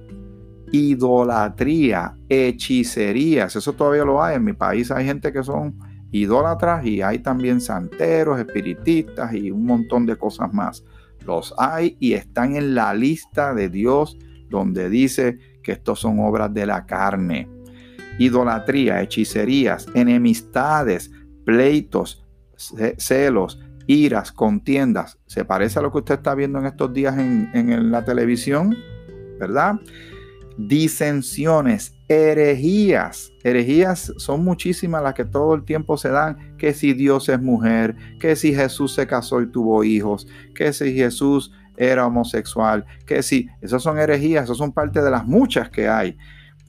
idolatría, 0.70 2.14
hechicerías, 2.28 3.56
eso 3.56 3.72
todavía 3.72 4.04
lo 4.04 4.22
hay, 4.22 4.36
en 4.36 4.44
mi 4.44 4.52
país. 4.52 4.92
Hay 4.92 5.04
gente 5.04 5.32
que 5.32 5.42
son 5.42 5.76
idólatras 6.12 6.86
y 6.86 7.02
hay 7.02 7.18
también 7.18 7.60
santeros, 7.60 8.38
espiritistas 8.38 9.34
y 9.34 9.50
un 9.50 9.64
montón 9.64 10.06
de 10.06 10.16
cosas 10.16 10.52
más. 10.54 10.84
Los 11.26 11.54
hay 11.58 11.96
y 12.00 12.14
están 12.14 12.56
en 12.56 12.74
la 12.74 12.94
lista 12.94 13.54
de 13.54 13.68
Dios 13.68 14.16
donde 14.48 14.88
dice 14.88 15.38
que 15.62 15.72
estos 15.72 16.00
son 16.00 16.18
obras 16.20 16.52
de 16.52 16.66
la 16.66 16.86
carne. 16.86 17.48
Idolatría, 18.18 19.00
hechicerías, 19.00 19.86
enemistades, 19.94 21.10
pleitos, 21.44 22.26
celos, 22.98 23.60
iras, 23.86 24.32
contiendas. 24.32 25.18
¿Se 25.26 25.44
parece 25.44 25.78
a 25.78 25.82
lo 25.82 25.92
que 25.92 25.98
usted 25.98 26.14
está 26.14 26.34
viendo 26.34 26.58
en 26.58 26.66
estos 26.66 26.92
días 26.92 27.16
en, 27.18 27.50
en 27.54 27.90
la 27.90 28.04
televisión? 28.04 28.76
¿Verdad? 29.38 29.76
Disensiones, 30.68 31.94
herejías. 32.08 33.32
Herejías 33.42 34.12
son 34.16 34.44
muchísimas 34.44 35.02
las 35.02 35.14
que 35.14 35.24
todo 35.24 35.54
el 35.54 35.64
tiempo 35.64 35.96
se 35.96 36.10
dan, 36.10 36.56
que 36.58 36.74
si 36.74 36.92
Dios 36.92 37.28
es 37.28 37.40
mujer, 37.40 37.96
que 38.18 38.36
si 38.36 38.54
Jesús 38.54 38.94
se 38.94 39.06
casó 39.06 39.40
y 39.40 39.46
tuvo 39.46 39.84
hijos, 39.84 40.26
que 40.54 40.72
si 40.72 40.92
Jesús 40.94 41.52
era 41.76 42.06
homosexual, 42.06 42.84
que 43.06 43.22
si, 43.22 43.48
esas 43.60 43.82
son 43.82 43.98
herejías, 43.98 44.44
esas 44.44 44.58
son 44.58 44.72
parte 44.72 45.00
de 45.02 45.10
las 45.10 45.26
muchas 45.26 45.70
que 45.70 45.88
hay. 45.88 46.16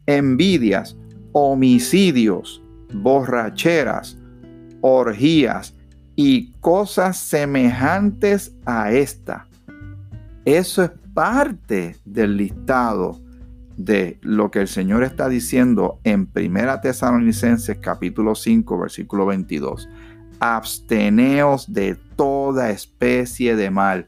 Envidias, 0.05 0.95
homicidios, 1.33 2.63
borracheras, 2.93 4.17
orgías 4.81 5.75
y 6.15 6.51
cosas 6.53 7.17
semejantes 7.17 8.55
a 8.65 8.91
esta. 8.91 9.48
Eso 10.45 10.83
es 10.83 10.91
parte 11.13 11.98
del 12.05 12.38
listado 12.38 13.19
de 13.85 14.19
lo 14.21 14.51
que 14.51 14.59
el 14.59 14.67
Señor 14.67 15.03
está 15.03 15.27
diciendo 15.27 16.00
en 16.03 16.27
Primera 16.27 16.81
Tesalonicenses 16.81 17.77
capítulo 17.79 18.35
5 18.35 18.79
versículo 18.79 19.25
22. 19.25 19.89
Absteneos 20.39 21.71
de 21.71 21.95
toda 22.15 22.69
especie 22.69 23.55
de 23.55 23.71
mal. 23.71 24.07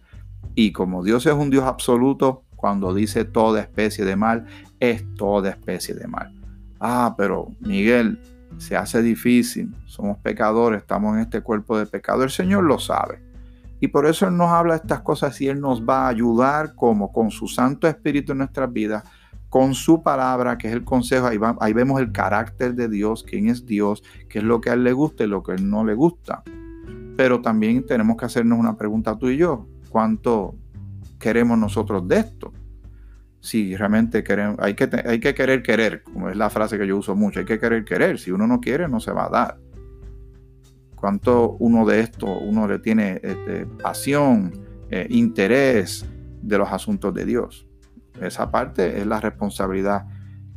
Y 0.55 0.71
como 0.71 1.03
Dios 1.03 1.25
es 1.25 1.33
un 1.33 1.49
Dios 1.49 1.63
absoluto, 1.63 2.43
cuando 2.55 2.93
dice 2.93 3.25
toda 3.25 3.61
especie 3.61 4.05
de 4.05 4.15
mal, 4.15 4.45
es 4.79 5.03
toda 5.15 5.49
especie 5.49 5.95
de 5.95 6.07
mal. 6.07 6.31
Ah, 6.79 7.15
pero 7.17 7.47
Miguel, 7.59 8.19
se 8.57 8.77
hace 8.77 9.01
difícil, 9.01 9.73
somos 9.87 10.19
pecadores, 10.19 10.81
estamos 10.81 11.15
en 11.15 11.21
este 11.21 11.41
cuerpo 11.41 11.77
de 11.77 11.87
pecado, 11.87 12.23
el 12.23 12.29
Señor 12.29 12.63
lo 12.63 12.77
sabe. 12.77 13.21
Y 13.79 13.87
por 13.87 14.05
eso 14.05 14.27
Él 14.27 14.37
nos 14.37 14.49
habla 14.49 14.75
estas 14.75 15.01
cosas 15.01 15.39
y 15.41 15.47
Él 15.47 15.59
nos 15.59 15.83
va 15.83 16.05
a 16.05 16.09
ayudar 16.09 16.75
como 16.75 17.11
con 17.11 17.31
su 17.31 17.47
Santo 17.47 17.87
Espíritu 17.87 18.31
en 18.31 18.37
nuestras 18.37 18.71
vidas 18.71 19.03
con 19.53 19.75
su 19.75 20.01
palabra, 20.01 20.57
que 20.57 20.67
es 20.67 20.73
el 20.73 20.83
consejo. 20.83 21.27
Ahí, 21.27 21.37
ahí 21.59 21.73
vemos 21.73 22.01
el 22.01 22.11
carácter 22.11 22.73
de 22.73 22.89
Dios, 22.89 23.23
quién 23.23 23.49
es 23.49 23.67
Dios, 23.67 24.01
qué 24.27 24.39
es 24.39 24.43
lo 24.43 24.59
que 24.59 24.71
a 24.71 24.73
Él 24.73 24.83
le 24.83 24.93
gusta 24.93 25.25
y 25.25 25.27
lo 25.27 25.43
que 25.43 25.51
a 25.51 25.55
Él 25.55 25.69
no 25.69 25.85
le 25.85 25.93
gusta. 25.93 26.41
Pero 27.15 27.39
también 27.39 27.85
tenemos 27.85 28.17
que 28.17 28.25
hacernos 28.25 28.57
una 28.57 28.75
pregunta 28.75 29.15
tú 29.15 29.29
y 29.29 29.37
yo. 29.37 29.67
¿Cuánto 29.89 30.55
queremos 31.19 31.55
nosotros 31.55 32.07
de 32.07 32.17
esto? 32.17 32.51
Si 33.41 33.75
realmente 33.75 34.23
queremos, 34.23 34.57
hay 34.57 34.73
que, 34.73 34.89
hay 35.05 35.19
que 35.19 35.35
querer 35.35 35.61
querer, 35.61 36.01
como 36.01 36.29
es 36.31 36.35
la 36.35 36.49
frase 36.49 36.79
que 36.79 36.87
yo 36.87 36.97
uso 36.97 37.15
mucho, 37.15 37.39
hay 37.39 37.45
que 37.45 37.59
querer 37.59 37.85
querer. 37.85 38.17
Si 38.17 38.31
uno 38.31 38.47
no 38.47 38.59
quiere, 38.59 38.87
no 38.87 38.99
se 38.99 39.11
va 39.11 39.27
a 39.27 39.29
dar. 39.29 39.59
¿Cuánto 40.95 41.57
uno 41.59 41.85
de 41.85 41.99
esto, 41.99 42.25
uno 42.25 42.67
le 42.67 42.79
tiene 42.79 43.21
este, 43.21 43.67
pasión, 43.67 44.51
eh, 44.89 45.05
interés 45.11 46.07
de 46.41 46.57
los 46.57 46.71
asuntos 46.71 47.13
de 47.13 47.23
Dios? 47.23 47.67
Esa 48.21 48.49
parte 48.51 48.99
es 48.99 49.05
la 49.07 49.19
responsabilidad 49.19 50.05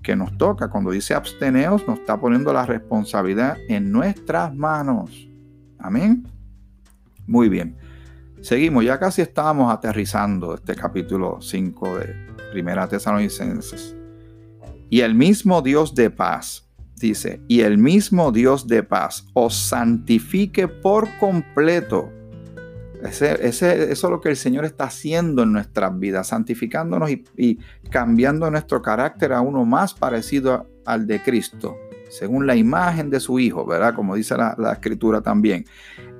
que 0.02 0.14
nos 0.14 0.36
toca. 0.38 0.68
Cuando 0.68 0.90
dice 0.90 1.14
absteneos, 1.14 1.86
nos 1.88 1.98
está 1.98 2.20
poniendo 2.20 2.52
la 2.52 2.64
responsabilidad 2.64 3.56
en 3.68 3.90
nuestras 3.90 4.54
manos. 4.54 5.28
Amén. 5.78 6.26
Muy 7.26 7.48
bien. 7.48 7.76
Seguimos, 8.40 8.84
ya 8.84 8.98
casi 8.98 9.22
estábamos 9.22 9.72
aterrizando 9.72 10.54
este 10.54 10.76
capítulo 10.76 11.38
5 11.40 11.98
de 11.98 12.14
Primera 12.52 12.86
Tesalonicenses. 12.86 13.96
Y 14.88 15.00
el 15.00 15.14
mismo 15.14 15.62
Dios 15.62 15.94
de 15.94 16.10
paz, 16.10 16.68
dice, 16.94 17.40
y 17.48 17.60
el 17.60 17.78
mismo 17.78 18.30
Dios 18.30 18.68
de 18.68 18.84
paz 18.84 19.26
os 19.34 19.56
santifique 19.56 20.68
por 20.68 21.08
completo 21.18 22.12
eso 23.06 23.66
es 23.66 24.02
lo 24.02 24.20
que 24.20 24.28
el 24.28 24.36
Señor 24.36 24.64
está 24.64 24.84
haciendo 24.84 25.42
en 25.42 25.52
nuestras 25.52 25.98
vidas, 25.98 26.28
santificándonos 26.28 27.10
y, 27.10 27.58
cambiando 27.90 28.50
nuestro 28.50 28.82
carácter 28.82 29.32
a 29.32 29.40
uno 29.40 29.64
más 29.64 29.94
parecido 29.94 30.68
al 30.84 31.06
de 31.06 31.22
Cristo, 31.22 31.76
según 32.08 32.46
la 32.46 32.54
imagen 32.54 33.10
de 33.10 33.20
su 33.20 33.38
Hijo, 33.38 33.66
¿verdad? 33.66 33.94
Como 33.94 34.14
dice 34.14 34.36
la, 34.36 34.72
Escritura 34.72 35.20
también. 35.20 35.64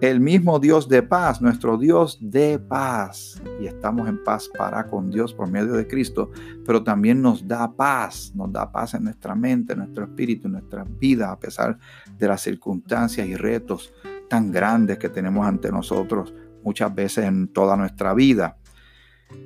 El 0.00 0.20
mismo 0.20 0.58
Dios 0.58 0.88
de 0.88 1.02
paz, 1.02 1.40
nuestro 1.40 1.78
Dios 1.78 2.18
de 2.20 2.58
paz. 2.58 3.40
Y 3.60 3.66
estamos 3.66 4.08
en 4.08 4.22
paz 4.22 4.50
para 4.58 4.88
con 4.88 5.10
Dios 5.10 5.32
por 5.32 5.48
medio 5.48 5.72
de 5.72 5.86
Cristo, 5.86 6.30
pero 6.66 6.82
también 6.82 7.22
nos 7.22 7.46
da 7.46 7.72
paz, 7.72 8.32
nos 8.34 8.52
da 8.52 8.70
paz 8.70 8.94
en 8.94 9.04
nuestra 9.04 9.34
mente, 9.34 9.72
en 9.72 9.80
nuestro 9.80 10.04
espíritu, 10.04 10.48
en 10.48 10.52
nuestra 10.52 10.84
vida, 10.84 11.30
a 11.30 11.38
pesar 11.38 11.78
de 12.18 12.28
las 12.28 12.42
circunstancias 12.42 13.26
y 13.26 13.36
retos 13.36 13.94
tan 14.28 14.50
grandes 14.50 14.98
que 14.98 15.08
tenemos 15.08 15.46
ante 15.46 15.70
nosotros 15.70 16.34
muchas 16.66 16.92
veces 16.92 17.25
en 17.25 17.49
toda 17.49 17.76
nuestra 17.76 18.12
vida. 18.12 18.58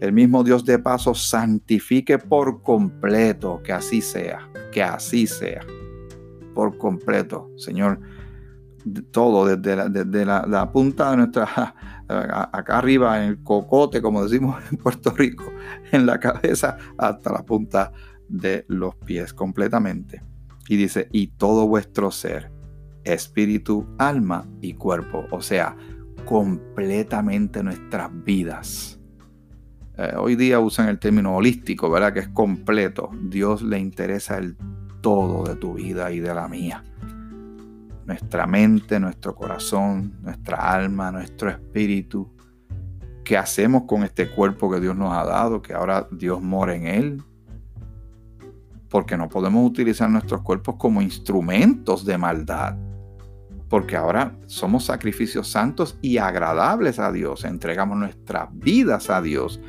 El 0.00 0.12
mismo 0.12 0.42
Dios 0.42 0.64
de 0.64 0.78
paso 0.78 1.14
santifique 1.14 2.18
por 2.18 2.62
completo, 2.62 3.60
que 3.62 3.72
así 3.72 4.00
sea, 4.00 4.48
que 4.72 4.82
así 4.82 5.26
sea, 5.26 5.60
por 6.54 6.76
completo, 6.78 7.50
Señor. 7.56 8.00
Todo, 9.10 9.44
desde 9.44 10.24
la, 10.24 10.46
la, 10.48 10.72
punta 10.72 11.10
de 11.10 11.18
nuestra, 11.18 11.46
acá 12.08 12.78
arriba, 12.78 13.22
en 13.22 13.30
el 13.30 13.42
cocote, 13.42 14.00
como 14.00 14.24
decimos 14.24 14.56
en 14.70 14.78
Puerto 14.78 15.10
Rico, 15.10 15.44
en 15.92 16.06
la 16.06 16.18
cabeza, 16.18 16.78
hasta 16.96 17.30
la 17.30 17.44
punta 17.44 17.92
de 18.28 18.64
los 18.68 18.94
pies, 18.96 19.34
completamente. 19.34 20.22
Y 20.66 20.76
dice, 20.76 21.08
y 21.12 21.26
todo 21.26 21.68
vuestro 21.68 22.10
ser, 22.10 22.50
espíritu, 23.04 23.86
alma 23.98 24.46
y 24.62 24.72
cuerpo. 24.74 25.26
O 25.30 25.42
sea, 25.42 25.76
completamente 26.24 27.62
nuestras 27.62 28.10
vidas. 28.24 28.98
Eh, 29.96 30.14
hoy 30.16 30.36
día 30.36 30.60
usan 30.60 30.88
el 30.88 30.98
término 30.98 31.34
holístico, 31.34 31.90
¿verdad? 31.90 32.12
Que 32.12 32.20
es 32.20 32.28
completo. 32.28 33.10
Dios 33.24 33.62
le 33.62 33.78
interesa 33.78 34.38
el 34.38 34.56
todo 35.00 35.44
de 35.44 35.56
tu 35.56 35.74
vida 35.74 36.10
y 36.12 36.20
de 36.20 36.34
la 36.34 36.48
mía. 36.48 36.84
Nuestra 38.06 38.46
mente, 38.46 38.98
nuestro 38.98 39.34
corazón, 39.34 40.14
nuestra 40.22 40.72
alma, 40.72 41.12
nuestro 41.12 41.50
espíritu. 41.50 42.32
¿Qué 43.24 43.36
hacemos 43.36 43.84
con 43.84 44.02
este 44.02 44.30
cuerpo 44.30 44.70
que 44.70 44.80
Dios 44.80 44.96
nos 44.96 45.12
ha 45.12 45.24
dado? 45.24 45.62
Que 45.62 45.74
ahora 45.74 46.08
Dios 46.10 46.42
mora 46.42 46.74
en 46.74 46.86
él. 46.86 47.22
Porque 48.88 49.16
no 49.16 49.28
podemos 49.28 49.68
utilizar 49.68 50.10
nuestros 50.10 50.42
cuerpos 50.42 50.76
como 50.76 51.02
instrumentos 51.02 52.04
de 52.04 52.18
maldad 52.18 52.76
porque 53.70 53.96
ahora 53.96 54.36
somos 54.46 54.84
sacrificios 54.84 55.48
santos 55.48 55.96
y 56.02 56.18
agradables 56.18 56.98
a 56.98 57.12
Dios. 57.12 57.44
Entregamos 57.44 57.96
nuestras 57.96 58.48
vidas 58.52 59.08
a 59.10 59.22
Dios 59.22 59.60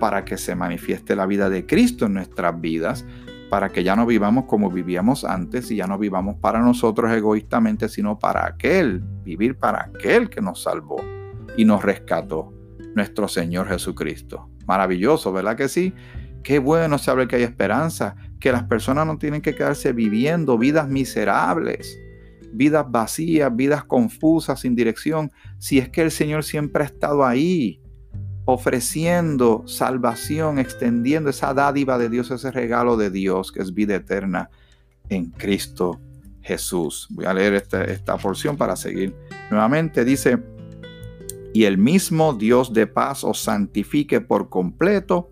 para 0.00 0.24
que 0.24 0.36
se 0.36 0.56
manifieste 0.56 1.14
la 1.14 1.24
vida 1.26 1.48
de 1.48 1.64
Cristo 1.64 2.06
en 2.06 2.14
nuestras 2.14 2.60
vidas, 2.60 3.06
para 3.48 3.68
que 3.68 3.84
ya 3.84 3.94
no 3.94 4.06
vivamos 4.06 4.46
como 4.46 4.70
vivíamos 4.70 5.24
antes 5.24 5.70
y 5.70 5.76
ya 5.76 5.86
no 5.86 5.98
vivamos 5.98 6.36
para 6.40 6.58
nosotros 6.58 7.12
egoístamente, 7.12 7.88
sino 7.88 8.18
para 8.18 8.44
aquel, 8.44 9.00
vivir 9.22 9.56
para 9.56 9.84
aquel 9.84 10.28
que 10.28 10.40
nos 10.40 10.60
salvó 10.60 11.00
y 11.56 11.64
nos 11.64 11.84
rescató, 11.84 12.52
nuestro 12.96 13.28
Señor 13.28 13.68
Jesucristo. 13.68 14.50
Maravilloso, 14.66 15.32
¿verdad 15.32 15.56
que 15.56 15.68
sí? 15.68 15.94
Qué 16.42 16.58
bueno 16.58 16.98
saber 16.98 17.28
que 17.28 17.36
hay 17.36 17.44
esperanza, 17.44 18.16
que 18.40 18.50
las 18.50 18.64
personas 18.64 19.06
no 19.06 19.16
tienen 19.16 19.42
que 19.42 19.54
quedarse 19.54 19.92
viviendo 19.92 20.58
vidas 20.58 20.88
miserables 20.88 22.00
vidas 22.52 22.86
vacías, 22.90 23.54
vidas 23.54 23.84
confusas, 23.84 24.60
sin 24.60 24.74
dirección, 24.74 25.30
si 25.58 25.78
es 25.78 25.88
que 25.88 26.02
el 26.02 26.10
Señor 26.10 26.44
siempre 26.44 26.82
ha 26.82 26.86
estado 26.86 27.24
ahí, 27.24 27.80
ofreciendo 28.44 29.64
salvación, 29.66 30.58
extendiendo 30.58 31.30
esa 31.30 31.54
dádiva 31.54 31.98
de 31.98 32.08
Dios, 32.08 32.30
ese 32.30 32.50
regalo 32.50 32.96
de 32.96 33.10
Dios 33.10 33.52
que 33.52 33.62
es 33.62 33.72
vida 33.72 33.94
eterna 33.94 34.50
en 35.08 35.30
Cristo 35.30 36.00
Jesús. 36.40 37.06
Voy 37.10 37.24
a 37.24 37.34
leer 37.34 37.54
esta, 37.54 37.84
esta 37.84 38.16
porción 38.18 38.56
para 38.56 38.76
seguir. 38.76 39.14
Nuevamente 39.50 40.04
dice, 40.04 40.42
y 41.54 41.64
el 41.64 41.78
mismo 41.78 42.32
Dios 42.34 42.72
de 42.72 42.86
paz 42.86 43.24
os 43.24 43.40
santifique 43.40 44.20
por 44.20 44.48
completo 44.48 45.30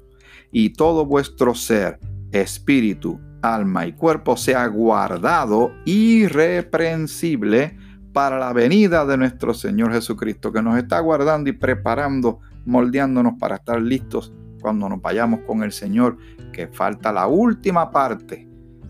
y 0.52 0.70
todo 0.70 1.06
vuestro 1.06 1.54
ser, 1.54 1.98
espíritu, 2.32 3.20
alma 3.42 3.86
y 3.86 3.92
cuerpo 3.92 4.36
sea 4.36 4.66
guardado 4.66 5.72
irreprensible 5.84 7.76
para 8.12 8.38
la 8.38 8.52
venida 8.52 9.04
de 9.06 9.16
nuestro 9.16 9.54
Señor 9.54 9.92
Jesucristo, 9.92 10.52
que 10.52 10.62
nos 10.62 10.76
está 10.76 10.98
guardando 11.00 11.48
y 11.48 11.52
preparando, 11.52 12.40
moldeándonos 12.66 13.34
para 13.38 13.56
estar 13.56 13.80
listos 13.80 14.32
cuando 14.60 14.88
nos 14.88 15.00
vayamos 15.00 15.40
con 15.46 15.62
el 15.62 15.72
Señor, 15.72 16.18
que 16.52 16.68
falta 16.68 17.12
la 17.12 17.26
última 17.26 17.90
parte. 17.90 18.48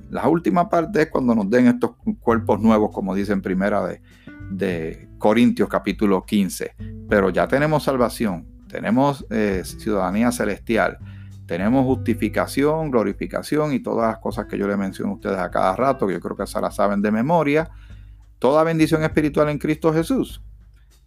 La 0.08 0.26
última 0.26 0.68
parte 0.68 1.02
es 1.02 1.10
cuando 1.10 1.34
nos 1.34 1.48
den 1.48 1.68
estos 1.68 1.92
cuerpos 2.18 2.60
nuevos, 2.60 2.90
como 2.92 3.14
dice 3.14 3.32
en 3.32 3.42
primera 3.42 3.86
de 3.86 4.00
de 4.50 5.08
Corintios 5.18 5.68
capítulo 5.68 6.24
15. 6.24 6.74
Pero 7.08 7.30
ya 7.30 7.48
tenemos 7.48 7.84
salvación, 7.84 8.46
tenemos 8.68 9.24
eh, 9.30 9.62
ciudadanía 9.64 10.32
celestial, 10.32 10.98
tenemos 11.50 11.84
justificación, 11.84 12.92
glorificación 12.92 13.72
y 13.72 13.80
todas 13.80 14.08
las 14.08 14.18
cosas 14.20 14.46
que 14.46 14.56
yo 14.56 14.68
le 14.68 14.76
menciono 14.76 15.10
a 15.10 15.14
ustedes 15.16 15.38
a 15.38 15.50
cada 15.50 15.74
rato, 15.74 16.06
que 16.06 16.12
yo 16.12 16.20
creo 16.20 16.36
que 16.36 16.46
se 16.46 16.60
las 16.60 16.76
saben 16.76 17.02
de 17.02 17.10
memoria. 17.10 17.68
Toda 18.38 18.62
bendición 18.62 19.02
espiritual 19.02 19.48
en 19.48 19.58
Cristo 19.58 19.92
Jesús. 19.92 20.40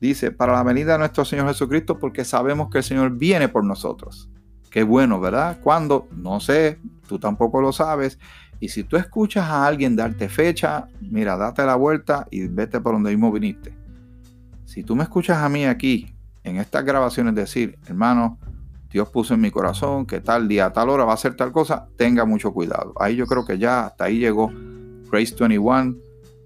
Dice, 0.01 0.31
para 0.31 0.51
la 0.51 0.63
venida 0.63 0.91
de 0.91 0.99
nuestro 0.99 1.23
Señor 1.23 1.47
Jesucristo, 1.47 1.97
porque 1.97 2.25
sabemos 2.25 2.69
que 2.69 2.79
el 2.79 2.83
Señor 2.83 3.11
viene 3.11 3.47
por 3.47 3.63
nosotros. 3.63 4.29
Qué 4.69 4.83
bueno, 4.83 5.17
¿verdad? 5.21 5.59
¿Cuándo? 5.63 6.09
No 6.11 6.41
sé, 6.41 6.77
tú 7.07 7.19
tampoco 7.19 7.61
lo 7.61 7.71
sabes. 7.71 8.19
Y 8.59 8.67
si 8.67 8.83
tú 8.83 8.97
escuchas 8.97 9.45
a 9.45 9.65
alguien 9.65 9.95
darte 9.95 10.27
fecha, 10.27 10.89
mira, 10.99 11.37
date 11.37 11.65
la 11.65 11.75
vuelta 11.75 12.27
y 12.31 12.47
vete 12.49 12.81
por 12.81 12.95
donde 12.95 13.11
mismo 13.11 13.31
viniste. 13.31 13.73
Si 14.65 14.83
tú 14.83 14.93
me 14.93 15.03
escuchas 15.03 15.37
a 15.37 15.47
mí 15.47 15.63
aquí, 15.63 16.13
en 16.43 16.57
estas 16.57 16.83
grabaciones, 16.83 17.33
decir, 17.33 17.79
hermano, 17.87 18.37
Dios 18.93 19.09
puso 19.09 19.33
en 19.33 19.41
mi 19.41 19.49
corazón 19.49 20.05
que 20.05 20.21
tal 20.21 20.47
día, 20.47 20.71
tal 20.71 20.89
hora 20.89 21.03
va 21.03 21.11
a 21.11 21.15
hacer 21.15 21.35
tal 21.35 21.51
cosa, 21.51 21.87
tenga 21.97 22.25
mucho 22.25 22.53
cuidado. 22.53 22.93
Ahí 22.99 23.15
yo 23.15 23.25
creo 23.25 23.43
que 23.43 23.57
ya 23.57 23.87
hasta 23.87 24.05
ahí 24.05 24.19
llegó 24.19 24.51
Grace 25.11 25.35
21 25.37 25.95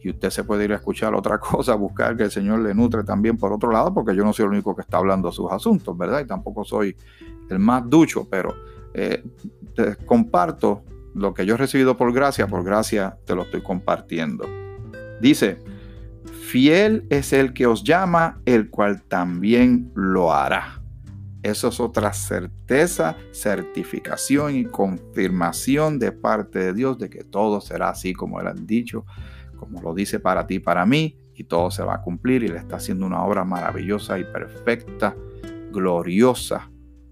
y 0.01 0.11
usted 0.11 0.29
se 0.29 0.45
puede 0.45 0.63
ir 0.63 0.71
a 0.71 0.77
escuchar 0.77 1.13
otra 1.13 1.39
cosa, 1.39 1.75
buscar 1.75 2.15
que 2.15 2.23
el 2.23 2.31
Señor 2.31 2.59
le 2.59 2.73
nutre 2.73 3.03
también 3.03 3.37
por 3.37 3.51
otro 3.51 3.69
lado, 3.69 3.93
porque 3.93 4.15
yo 4.15 4.23
no 4.23 4.31
soy 4.31 4.45
el 4.45 4.51
único 4.51 4.73
que 4.73 4.81
está 4.81 4.97
hablando 4.97 5.27
de 5.27 5.35
sus 5.35 5.51
asuntos, 5.51 5.97
¿verdad? 5.97 6.21
Y 6.21 6.25
tampoco 6.25 6.63
soy 6.63 6.95
el 7.49 7.59
más 7.59 7.83
ducho, 7.89 8.25
pero 8.29 8.55
eh, 8.93 9.23
comparto 10.05 10.83
lo 11.13 11.33
que 11.33 11.45
yo 11.45 11.55
he 11.55 11.57
recibido 11.57 11.97
por 11.97 12.13
gracia, 12.13 12.47
por 12.47 12.63
gracia 12.63 13.17
te 13.25 13.35
lo 13.35 13.41
estoy 13.41 13.61
compartiendo. 13.61 14.45
Dice, 15.19 15.57
fiel 16.47 17.05
es 17.09 17.33
el 17.33 17.53
que 17.53 17.67
os 17.67 17.83
llama, 17.83 18.39
el 18.45 18.69
cual 18.69 19.03
también 19.03 19.91
lo 19.95 20.31
hará. 20.31 20.76
Eso 21.47 21.69
es 21.69 21.79
otra 21.79 22.11
certeza, 22.11 23.15
certificación 23.31 24.57
y 24.57 24.65
confirmación 24.65 25.97
de 25.97 26.11
parte 26.11 26.59
de 26.59 26.73
Dios 26.73 26.97
de 26.97 27.09
que 27.09 27.23
todo 27.23 27.61
será 27.61 27.87
así 27.87 28.11
como 28.11 28.41
Él 28.41 28.47
ha 28.47 28.53
dicho, 28.53 29.05
como 29.55 29.81
lo 29.81 29.93
dice 29.93 30.19
para 30.19 30.45
ti, 30.45 30.59
para 30.59 30.85
mí, 30.85 31.17
y 31.33 31.45
todo 31.45 31.71
se 31.71 31.83
va 31.83 31.95
a 31.95 32.01
cumplir 32.01 32.43
y 32.43 32.49
le 32.49 32.57
está 32.57 32.75
haciendo 32.75 33.05
una 33.05 33.23
obra 33.23 33.45
maravillosa 33.45 34.19
y 34.19 34.25
perfecta, 34.25 35.15
gloriosa 35.71 36.69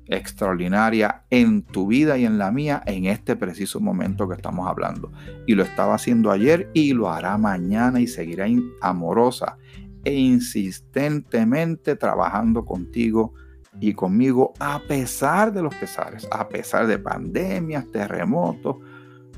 extraordinaria 0.08 1.24
en 1.30 1.64
tu 1.64 1.88
vida 1.88 2.18
y 2.18 2.26
en 2.26 2.38
la 2.38 2.52
mía 2.52 2.84
en 2.86 3.06
este 3.06 3.38
preciso 3.38 3.80
momento 3.80 4.28
que 4.28 4.36
estamos 4.36 4.68
hablando. 4.68 5.14
Y 5.48 5.56
lo 5.56 5.64
estaba 5.64 5.96
haciendo 5.96 6.30
ayer 6.30 6.70
y 6.74 6.92
lo 6.92 7.10
hará 7.10 7.38
mañana 7.38 8.02
y 8.02 8.08
seguirá 8.08 8.48
amorosa 8.82 9.56
e 10.04 10.14
insistentemente 10.14 11.96
trabajando 11.96 12.66
contigo 12.66 13.34
y 13.80 13.94
conmigo 13.94 14.54
a 14.60 14.80
pesar 14.80 15.54
de 15.54 15.62
los 15.62 15.76
pesares, 15.76 16.28
a 16.32 16.48
pesar 16.48 16.88
de 16.88 16.98
pandemias, 16.98 17.90
terremotos, 17.92 18.78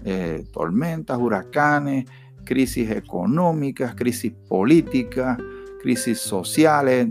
eh, 0.04 0.46
tormentas, 0.52 1.18
huracanes, 1.18 2.06
crisis 2.46 2.90
económicas, 2.92 3.96
crisis 3.96 4.34
políticas, 4.48 5.38
crisis 5.82 6.20
sociales. 6.20 7.10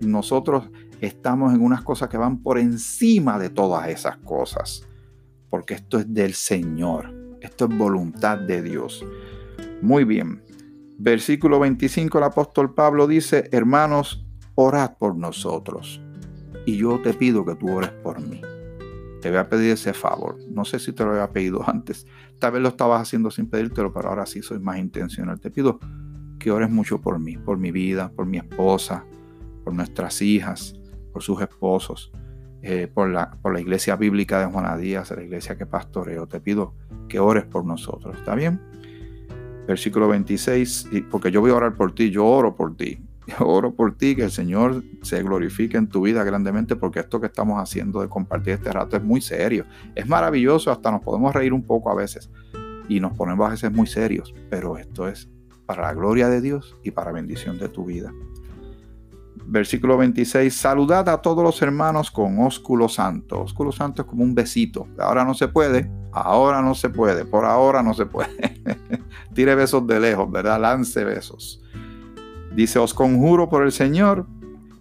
Nosotros 0.00 0.70
estamos 1.00 1.52
en 1.54 1.60
unas 1.60 1.82
cosas 1.82 2.08
que 2.08 2.16
van 2.16 2.42
por 2.42 2.58
encima 2.58 3.38
de 3.38 3.50
todas 3.50 3.88
esas 3.88 4.16
cosas, 4.18 4.86
porque 5.50 5.74
esto 5.74 5.98
es 5.98 6.12
del 6.12 6.34
Señor, 6.34 7.12
esto 7.40 7.66
es 7.66 7.76
voluntad 7.76 8.38
de 8.38 8.62
Dios. 8.62 9.04
Muy 9.82 10.04
bien, 10.04 10.42
versículo 10.98 11.58
25 11.58 12.18
el 12.18 12.24
apóstol 12.24 12.72
Pablo 12.72 13.06
dice, 13.06 13.48
hermanos, 13.52 14.24
orad 14.54 14.96
por 14.96 15.16
nosotros, 15.16 16.00
y 16.64 16.76
yo 16.76 17.00
te 17.00 17.14
pido 17.14 17.44
que 17.44 17.54
tú 17.54 17.70
ores 17.70 17.90
por 17.90 18.20
mí. 18.20 18.40
Te 19.20 19.30
voy 19.30 19.38
a 19.38 19.48
pedir 19.48 19.72
ese 19.72 19.92
favor. 19.92 20.36
No 20.50 20.64
sé 20.64 20.78
si 20.78 20.92
te 20.92 21.04
lo 21.04 21.12
había 21.12 21.30
pedido 21.30 21.62
antes. 21.68 22.06
Tal 22.38 22.52
vez 22.52 22.62
lo 22.62 22.68
estabas 22.68 23.02
haciendo 23.02 23.30
sin 23.30 23.48
pedírtelo, 23.48 23.92
pero 23.92 24.08
ahora 24.08 24.26
sí 24.26 24.42
soy 24.42 24.58
más 24.58 24.78
intencional. 24.78 25.40
Te 25.40 25.50
pido 25.50 25.78
que 26.38 26.50
ores 26.50 26.70
mucho 26.70 27.00
por 27.00 27.18
mí, 27.20 27.36
por 27.36 27.58
mi 27.58 27.70
vida, 27.70 28.10
por 28.10 28.26
mi 28.26 28.38
esposa, 28.38 29.04
por 29.62 29.72
nuestras 29.74 30.20
hijas, 30.22 30.74
por 31.12 31.22
sus 31.22 31.40
esposos, 31.40 32.10
eh, 32.62 32.88
por, 32.92 33.08
la, 33.08 33.30
por 33.42 33.52
la 33.52 33.60
iglesia 33.60 33.94
bíblica 33.94 34.40
de 34.40 34.46
Juana 34.46 34.76
Díaz, 34.76 35.12
la 35.12 35.22
iglesia 35.22 35.56
que 35.56 35.66
pastoreo. 35.66 36.26
Te 36.26 36.40
pido 36.40 36.74
que 37.08 37.20
ores 37.20 37.44
por 37.44 37.64
nosotros, 37.64 38.16
¿está 38.16 38.34
bien? 38.34 38.60
Versículo 39.68 40.08
26, 40.08 40.88
porque 41.10 41.30
yo 41.30 41.40
voy 41.40 41.52
a 41.52 41.54
orar 41.54 41.74
por 41.74 41.94
ti, 41.94 42.10
yo 42.10 42.26
oro 42.26 42.56
por 42.56 42.76
ti. 42.76 42.98
Oro 43.40 43.74
por 43.74 43.96
ti, 43.96 44.16
que 44.16 44.24
el 44.24 44.30
Señor 44.30 44.82
se 45.02 45.22
glorifique 45.22 45.76
en 45.76 45.88
tu 45.88 46.02
vida 46.02 46.24
grandemente, 46.24 46.76
porque 46.76 47.00
esto 47.00 47.20
que 47.20 47.26
estamos 47.26 47.60
haciendo 47.60 48.00
de 48.00 48.08
compartir 48.08 48.54
este 48.54 48.72
rato 48.72 48.96
es 48.96 49.02
muy 49.02 49.20
serio. 49.20 49.64
Es 49.94 50.06
maravilloso, 50.08 50.70
hasta 50.70 50.90
nos 50.90 51.02
podemos 51.02 51.34
reír 51.34 51.52
un 51.52 51.62
poco 51.62 51.90
a 51.90 51.94
veces 51.94 52.30
y 52.88 53.00
nos 53.00 53.16
ponemos 53.16 53.46
a 53.46 53.50
veces 53.50 53.72
muy 53.72 53.86
serios, 53.86 54.34
pero 54.50 54.76
esto 54.76 55.08
es 55.08 55.28
para 55.66 55.82
la 55.82 55.94
gloria 55.94 56.28
de 56.28 56.40
Dios 56.40 56.76
y 56.82 56.90
para 56.90 57.12
bendición 57.12 57.58
de 57.58 57.68
tu 57.68 57.84
vida 57.84 58.12
versículo 59.46 59.96
26, 59.98 60.54
saludad 60.54 61.08
a 61.08 61.20
todos 61.20 61.42
los 61.44 61.60
hermanos 61.62 62.10
con 62.10 62.38
ósculo 62.40 62.88
santo. 62.88 63.40
Ósculo 63.40 63.72
santo 63.72 64.02
es 64.02 64.08
como 64.08 64.22
un 64.22 64.34
besito. 64.34 64.88
Ahora 64.98 65.24
no 65.24 65.34
se 65.34 65.48
puede, 65.48 65.90
ahora 66.12 66.62
no 66.62 66.74
se 66.74 66.90
puede, 66.90 67.24
por 67.24 67.44
ahora 67.44 67.82
no 67.82 67.94
se 67.94 68.06
puede. 68.06 68.62
Tire 69.34 69.54
besos 69.54 69.86
de 69.86 70.00
lejos, 70.00 70.30
¿verdad? 70.30 70.60
Lance 70.60 71.04
besos. 71.04 71.61
Dice, 72.54 72.78
os 72.78 72.92
conjuro 72.92 73.48
por 73.48 73.62
el 73.64 73.72
Señor 73.72 74.26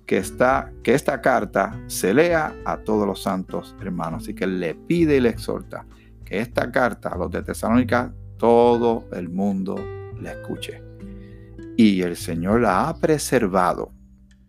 que, 0.05 0.17
esta 0.17 1.21
carta 1.21 1.79
se 1.87 2.13
lea 2.13 2.53
a 2.65 2.77
todos 2.77 3.07
los 3.07 3.21
santos 3.21 3.75
hermanos. 3.81 4.23
Así 4.23 4.33
que 4.33 4.45
le 4.45 4.75
pide 4.75 5.17
y 5.17 5.19
le 5.21 5.29
exhorta 5.29 5.85
que 6.25 6.39
esta 6.39 6.69
carta 6.69 7.09
a 7.09 7.17
los 7.17 7.31
de 7.31 7.43
Tesalónica, 7.43 8.13
todo 8.37 9.05
el 9.13 9.29
mundo 9.29 9.75
la 10.19 10.33
escuche. 10.33 10.83
Y 11.77 12.01
el 12.01 12.17
Señor 12.17 12.61
la 12.61 12.89
ha 12.89 12.97
preservado 12.97 13.93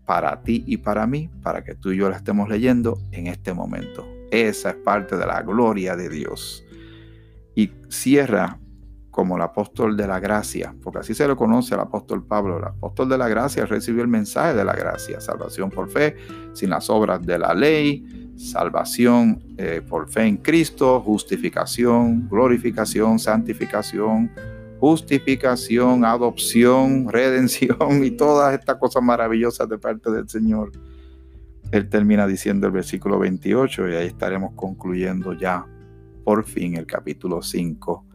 para 0.05 0.43
ti 0.43 0.65
y 0.67 0.79
para 0.79 1.07
mí, 1.07 1.31
para 1.43 1.63
que 1.63 1.77
tú 1.77 1.93
y 1.93 1.99
yo 1.99 2.11
la 2.11 2.17
estemos 2.17 2.49
leyendo 2.49 2.99
en 3.13 3.29
este 3.29 3.55
momento. 3.55 4.05
Esa 4.33 4.71
es 4.71 4.77
parte 4.77 5.17
de 5.17 5.27
la 5.27 5.43
gloria 5.43 5.95
de 5.95 6.09
Dios. 6.09 6.65
Y 7.55 7.71
cierra 7.89 8.59
como 9.13 9.37
el 9.37 9.43
apóstol 9.43 9.95
de 9.95 10.07
la 10.07 10.19
gracia, 10.19 10.75
porque 10.83 11.01
así 11.01 11.15
se 11.15 11.29
le 11.29 11.37
conoce 11.37 11.75
al 11.75 11.81
apóstol 11.81 12.25
Pablo. 12.25 12.57
El 12.57 12.65
apóstol 12.65 13.11
de 13.11 13.19
la 13.19 13.29
gracia 13.29 13.67
recibió 13.67 14.01
el 14.01 14.09
mensaje 14.09 14.55
de 14.55 14.65
la 14.65 14.73
gracia, 14.73 15.21
salvación 15.21 15.71
por 15.71 15.91
fe, 15.91 16.17
sin 16.55 16.71
las 16.71 16.89
obras 16.89 17.21
de 17.21 17.39
la 17.39 17.53
ley, 17.53 18.33
salvación 18.37 19.43
eh, 19.59 19.83
por 19.87 20.09
fe 20.09 20.25
en 20.25 20.39
Cristo, 20.39 20.99
justificación, 21.03 22.27
glorificación, 22.27 23.19
santificación, 23.19 24.31
justificación, 24.81 26.07
adopción, 26.07 27.07
redención 27.13 28.03
y 28.03 28.13
todas 28.13 28.59
estas 28.59 28.77
cosas 28.77 29.03
maravillosas 29.03 29.69
de 29.69 29.77
parte 29.77 30.11
del 30.11 30.27
Señor. 30.27 30.73
Él 31.71 31.87
termina 31.91 32.27
diciendo 32.27 32.67
el 32.67 32.73
versículo 32.73 33.19
28 33.19 33.91
y 33.91 33.95
ahí 33.95 34.07
estaremos 34.07 34.55
concluyendo 34.55 35.35
ya 35.35 35.67
por 36.25 36.45
fin 36.45 36.77
el 36.79 36.87
capítulo 36.87 37.43
5 37.43 38.07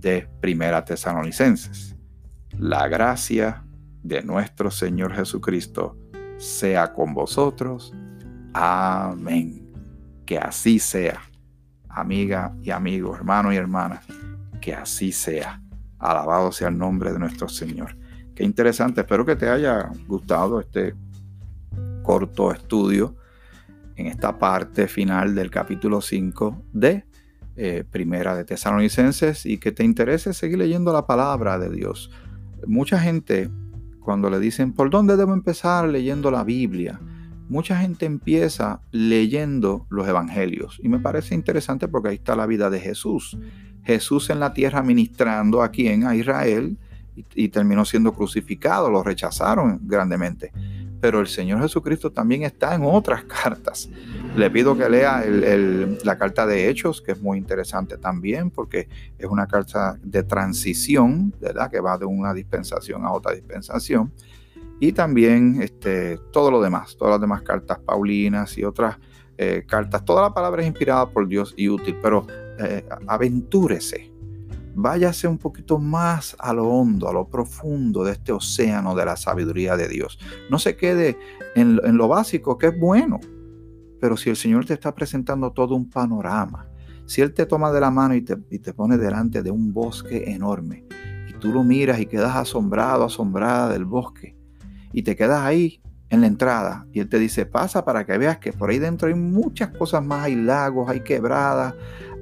de 0.00 0.28
Primera 0.40 0.84
Tesalonicenses. 0.84 1.96
La 2.58 2.88
gracia 2.88 3.64
de 4.02 4.22
nuestro 4.22 4.70
Señor 4.70 5.14
Jesucristo 5.14 5.96
sea 6.38 6.92
con 6.92 7.14
vosotros. 7.14 7.92
Amén. 8.52 9.70
Que 10.26 10.38
así 10.38 10.78
sea. 10.78 11.20
Amiga 11.88 12.54
y 12.62 12.70
amigo, 12.70 13.14
hermano 13.14 13.52
y 13.52 13.56
hermana, 13.56 14.02
que 14.60 14.74
así 14.74 15.12
sea. 15.12 15.62
Alabado 15.98 16.50
sea 16.50 16.68
el 16.68 16.78
nombre 16.78 17.12
de 17.12 17.18
nuestro 17.18 17.48
Señor. 17.48 17.96
Qué 18.34 18.44
interesante. 18.44 19.02
Espero 19.02 19.24
que 19.24 19.36
te 19.36 19.48
haya 19.48 19.90
gustado 20.06 20.58
este 20.58 20.94
corto 22.02 22.52
estudio 22.52 23.14
en 23.96 24.06
esta 24.06 24.38
parte 24.38 24.88
final 24.88 25.34
del 25.34 25.50
capítulo 25.50 26.00
5 26.00 26.64
de 26.72 27.04
eh, 27.56 27.84
Primera 27.90 28.34
de 28.34 28.44
Tesalonicenses 28.44 29.46
y 29.46 29.58
que 29.58 29.72
te 29.72 29.84
interese 29.84 30.32
seguir 30.32 30.58
leyendo 30.58 30.92
la 30.92 31.06
palabra 31.06 31.58
de 31.58 31.70
Dios. 31.70 32.10
Mucha 32.66 32.98
gente, 32.98 33.50
cuando 34.00 34.30
le 34.30 34.38
dicen, 34.38 34.72
¿por 34.72 34.90
dónde 34.90 35.16
debo 35.16 35.32
empezar 35.32 35.88
leyendo 35.88 36.30
la 36.30 36.44
Biblia? 36.44 37.00
Mucha 37.48 37.78
gente 37.78 38.06
empieza 38.06 38.80
leyendo 38.92 39.86
los 39.90 40.08
evangelios 40.08 40.80
y 40.82 40.88
me 40.88 40.98
parece 40.98 41.34
interesante 41.34 41.88
porque 41.88 42.08
ahí 42.10 42.16
está 42.16 42.36
la 42.36 42.46
vida 42.46 42.70
de 42.70 42.80
Jesús. 42.80 43.36
Jesús 43.84 44.30
en 44.30 44.40
la 44.40 44.54
tierra 44.54 44.82
ministrando 44.82 45.62
a 45.62 45.70
quien, 45.70 46.06
a 46.06 46.14
Israel, 46.14 46.78
y, 47.34 47.48
terminó 47.48 47.84
siendo 47.84 48.12
crucificado, 48.12 48.90
lo 48.90 49.02
rechazaron 49.02 49.80
grandemente. 49.82 50.52
Pero 51.02 51.18
el 51.18 51.26
Señor 51.26 51.60
Jesucristo 51.60 52.12
también 52.12 52.44
está 52.44 52.76
en 52.76 52.84
otras 52.84 53.24
cartas. 53.42 53.90
Le 54.36 54.48
pido 54.50 54.78
que 54.78 54.88
lea 54.88 55.22
la 56.04 56.16
carta 56.16 56.46
de 56.46 56.68
Hechos, 56.68 57.02
que 57.02 57.12
es 57.12 57.20
muy 57.20 57.38
interesante 57.38 57.98
también, 57.98 58.50
porque 58.50 58.88
es 59.18 59.26
una 59.26 59.48
carta 59.48 59.98
de 60.00 60.22
transición, 60.22 61.34
¿verdad? 61.40 61.68
Que 61.68 61.80
va 61.80 61.98
de 61.98 62.04
una 62.04 62.32
dispensación 62.32 63.04
a 63.04 63.12
otra 63.12 63.32
dispensación. 63.32 64.12
y 64.78 64.92
también 64.92 65.60
este, 65.60 66.18
todo 66.32 66.50
lo 66.50 66.60
demás, 66.60 66.96
todas 66.96 67.12
las 67.12 67.20
demás 67.20 67.42
cartas 67.42 67.78
paulinas 67.78 68.56
y 68.58 68.64
otras 68.64 68.96
eh, 69.38 69.64
cartas. 69.66 70.04
Toda 70.04 70.22
la 70.22 70.34
palabra 70.34 70.62
es 70.62 70.68
inspirada 70.68 71.08
por 71.08 71.26
Dios 71.26 71.52
y 71.56 71.68
útil, 71.68 71.96
pero 72.00 72.26
eh, 72.60 72.84
aventúrese. 73.08 74.11
Váyase 74.74 75.28
un 75.28 75.38
poquito 75.38 75.78
más 75.78 76.36
a 76.38 76.52
lo 76.52 76.68
hondo, 76.68 77.08
a 77.08 77.12
lo 77.12 77.28
profundo 77.28 78.04
de 78.04 78.12
este 78.12 78.32
océano 78.32 78.94
de 78.94 79.04
la 79.04 79.16
sabiduría 79.16 79.76
de 79.76 79.88
Dios. 79.88 80.18
No 80.50 80.58
se 80.58 80.76
quede 80.76 81.18
en, 81.54 81.76
lo 81.96 82.08
básico, 82.08 82.58
que 82.58 82.68
es 82.68 82.78
bueno, 82.78 83.20
pero 84.00 84.16
si 84.16 84.30
el 84.30 84.36
Señor 84.36 84.64
te 84.64 84.74
está 84.74 84.94
presentando 84.94 85.52
todo 85.52 85.74
un 85.74 85.90
panorama, 85.90 86.68
si 87.06 87.20
Él 87.20 87.34
te 87.34 87.46
toma 87.46 87.72
de 87.72 87.80
la 87.80 87.90
mano 87.90 88.14
y 88.14 88.22
te, 88.22 88.38
y 88.50 88.58
te 88.58 88.72
pone 88.72 88.96
delante 88.96 89.42
de 89.42 89.50
un 89.50 89.72
bosque 89.72 90.30
enorme, 90.30 90.86
y 91.28 91.32
tú 91.34 91.52
lo 91.52 91.62
miras 91.62 92.00
y 92.00 92.06
quedas 92.06 92.36
asombrado, 92.36 93.04
asombrada 93.04 93.68
del 93.68 93.84
bosque, 93.84 94.36
y 94.92 95.02
te 95.02 95.16
quedas 95.16 95.42
ahí 95.42 95.82
en 96.12 96.20
la 96.20 96.26
entrada 96.26 96.86
y 96.92 97.00
él 97.00 97.08
te 97.08 97.18
dice, 97.18 97.46
pasa 97.46 97.86
para 97.86 98.04
que 98.04 98.18
veas 98.18 98.36
que 98.36 98.52
por 98.52 98.68
ahí 98.68 98.78
dentro 98.78 99.08
hay 99.08 99.14
muchas 99.14 99.70
cosas 99.70 100.04
más, 100.04 100.24
hay 100.24 100.34
lagos, 100.34 100.90
hay 100.90 101.00
quebradas, 101.00 101.74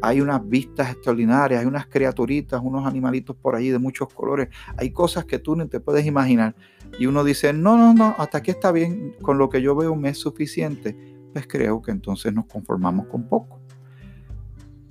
hay 0.02 0.20
unas 0.20 0.46
vistas 0.48 0.90
extraordinarias, 0.90 1.60
hay 1.60 1.66
unas 1.66 1.86
criaturitas, 1.86 2.60
unos 2.62 2.86
animalitos 2.86 3.36
por 3.36 3.54
ahí 3.54 3.70
de 3.70 3.78
muchos 3.78 4.12
colores, 4.12 4.48
hay 4.76 4.90
cosas 4.90 5.24
que 5.24 5.38
tú 5.38 5.56
no 5.56 5.68
te 5.68 5.80
puedes 5.80 6.06
imaginar. 6.06 6.54
Y 6.98 7.06
uno 7.06 7.22
dice, 7.24 7.52
no, 7.52 7.76
no, 7.76 7.94
no, 7.94 8.14
hasta 8.18 8.38
aquí 8.38 8.50
está 8.50 8.72
bien, 8.72 9.14
con 9.22 9.38
lo 9.38 9.48
que 9.48 9.62
yo 9.62 9.74
veo 9.76 9.94
me 9.96 10.10
es 10.10 10.18
suficiente. 10.18 10.96
Pues 11.32 11.46
creo 11.46 11.80
que 11.80 11.92
entonces 11.92 12.32
nos 12.32 12.46
conformamos 12.46 13.06
con 13.06 13.28
poco. 13.28 13.60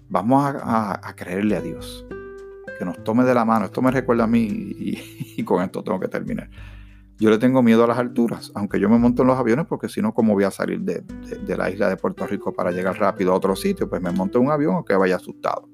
Vamos 0.08 0.54
a, 0.64 1.14
creerle 1.16 1.58
a 1.58 1.62
Dios, 1.62 2.06
que 2.78 2.86
nos 2.86 3.04
tome 3.04 3.24
de 3.26 3.34
la 3.34 3.46
mano. 3.46 3.66
Esto 3.66 3.82
me 3.82 3.92
recuerda 3.92 4.24
a 4.24 4.28
mí 4.28 4.72
y 5.38 5.44
con 5.44 5.62
esto 5.64 5.84
tengo 5.84 6.00
que 6.00 6.08
terminar. 6.08 6.50
Yo 7.20 7.30
le 7.30 7.38
tengo 7.38 7.62
miedo 7.62 7.84
a 7.84 7.88
las 7.88 7.98
alturas, 7.98 8.50
aunque 8.56 8.80
yo 8.80 8.88
me 8.88 8.98
monto 8.98 9.24
en 9.24 9.28
los 9.28 9.38
aviones, 9.38 9.66
porque 9.68 9.90
si 9.90 10.02
no, 10.02 10.14
¿cómo 10.14 10.34
voy 10.34 10.46
a 10.46 10.52
salir 10.52 10.80
de, 10.80 11.04
la 11.58 11.70
isla 11.70 11.90
de 11.90 11.98
Puerto 11.98 12.26
Rico 12.26 12.54
para 12.54 12.72
llegar 12.72 12.98
rápido 12.98 13.34
a 13.34 13.36
otro 13.36 13.58
sitio? 13.58 13.90
Pues 13.90 14.02
me 14.02 14.10
monto 14.12 14.40
en 14.40 14.46
un 14.46 14.52
avión 14.52 14.76
o 14.76 14.86
que 14.86 14.96
vaya 14.96 15.18
asustado. 15.18 15.68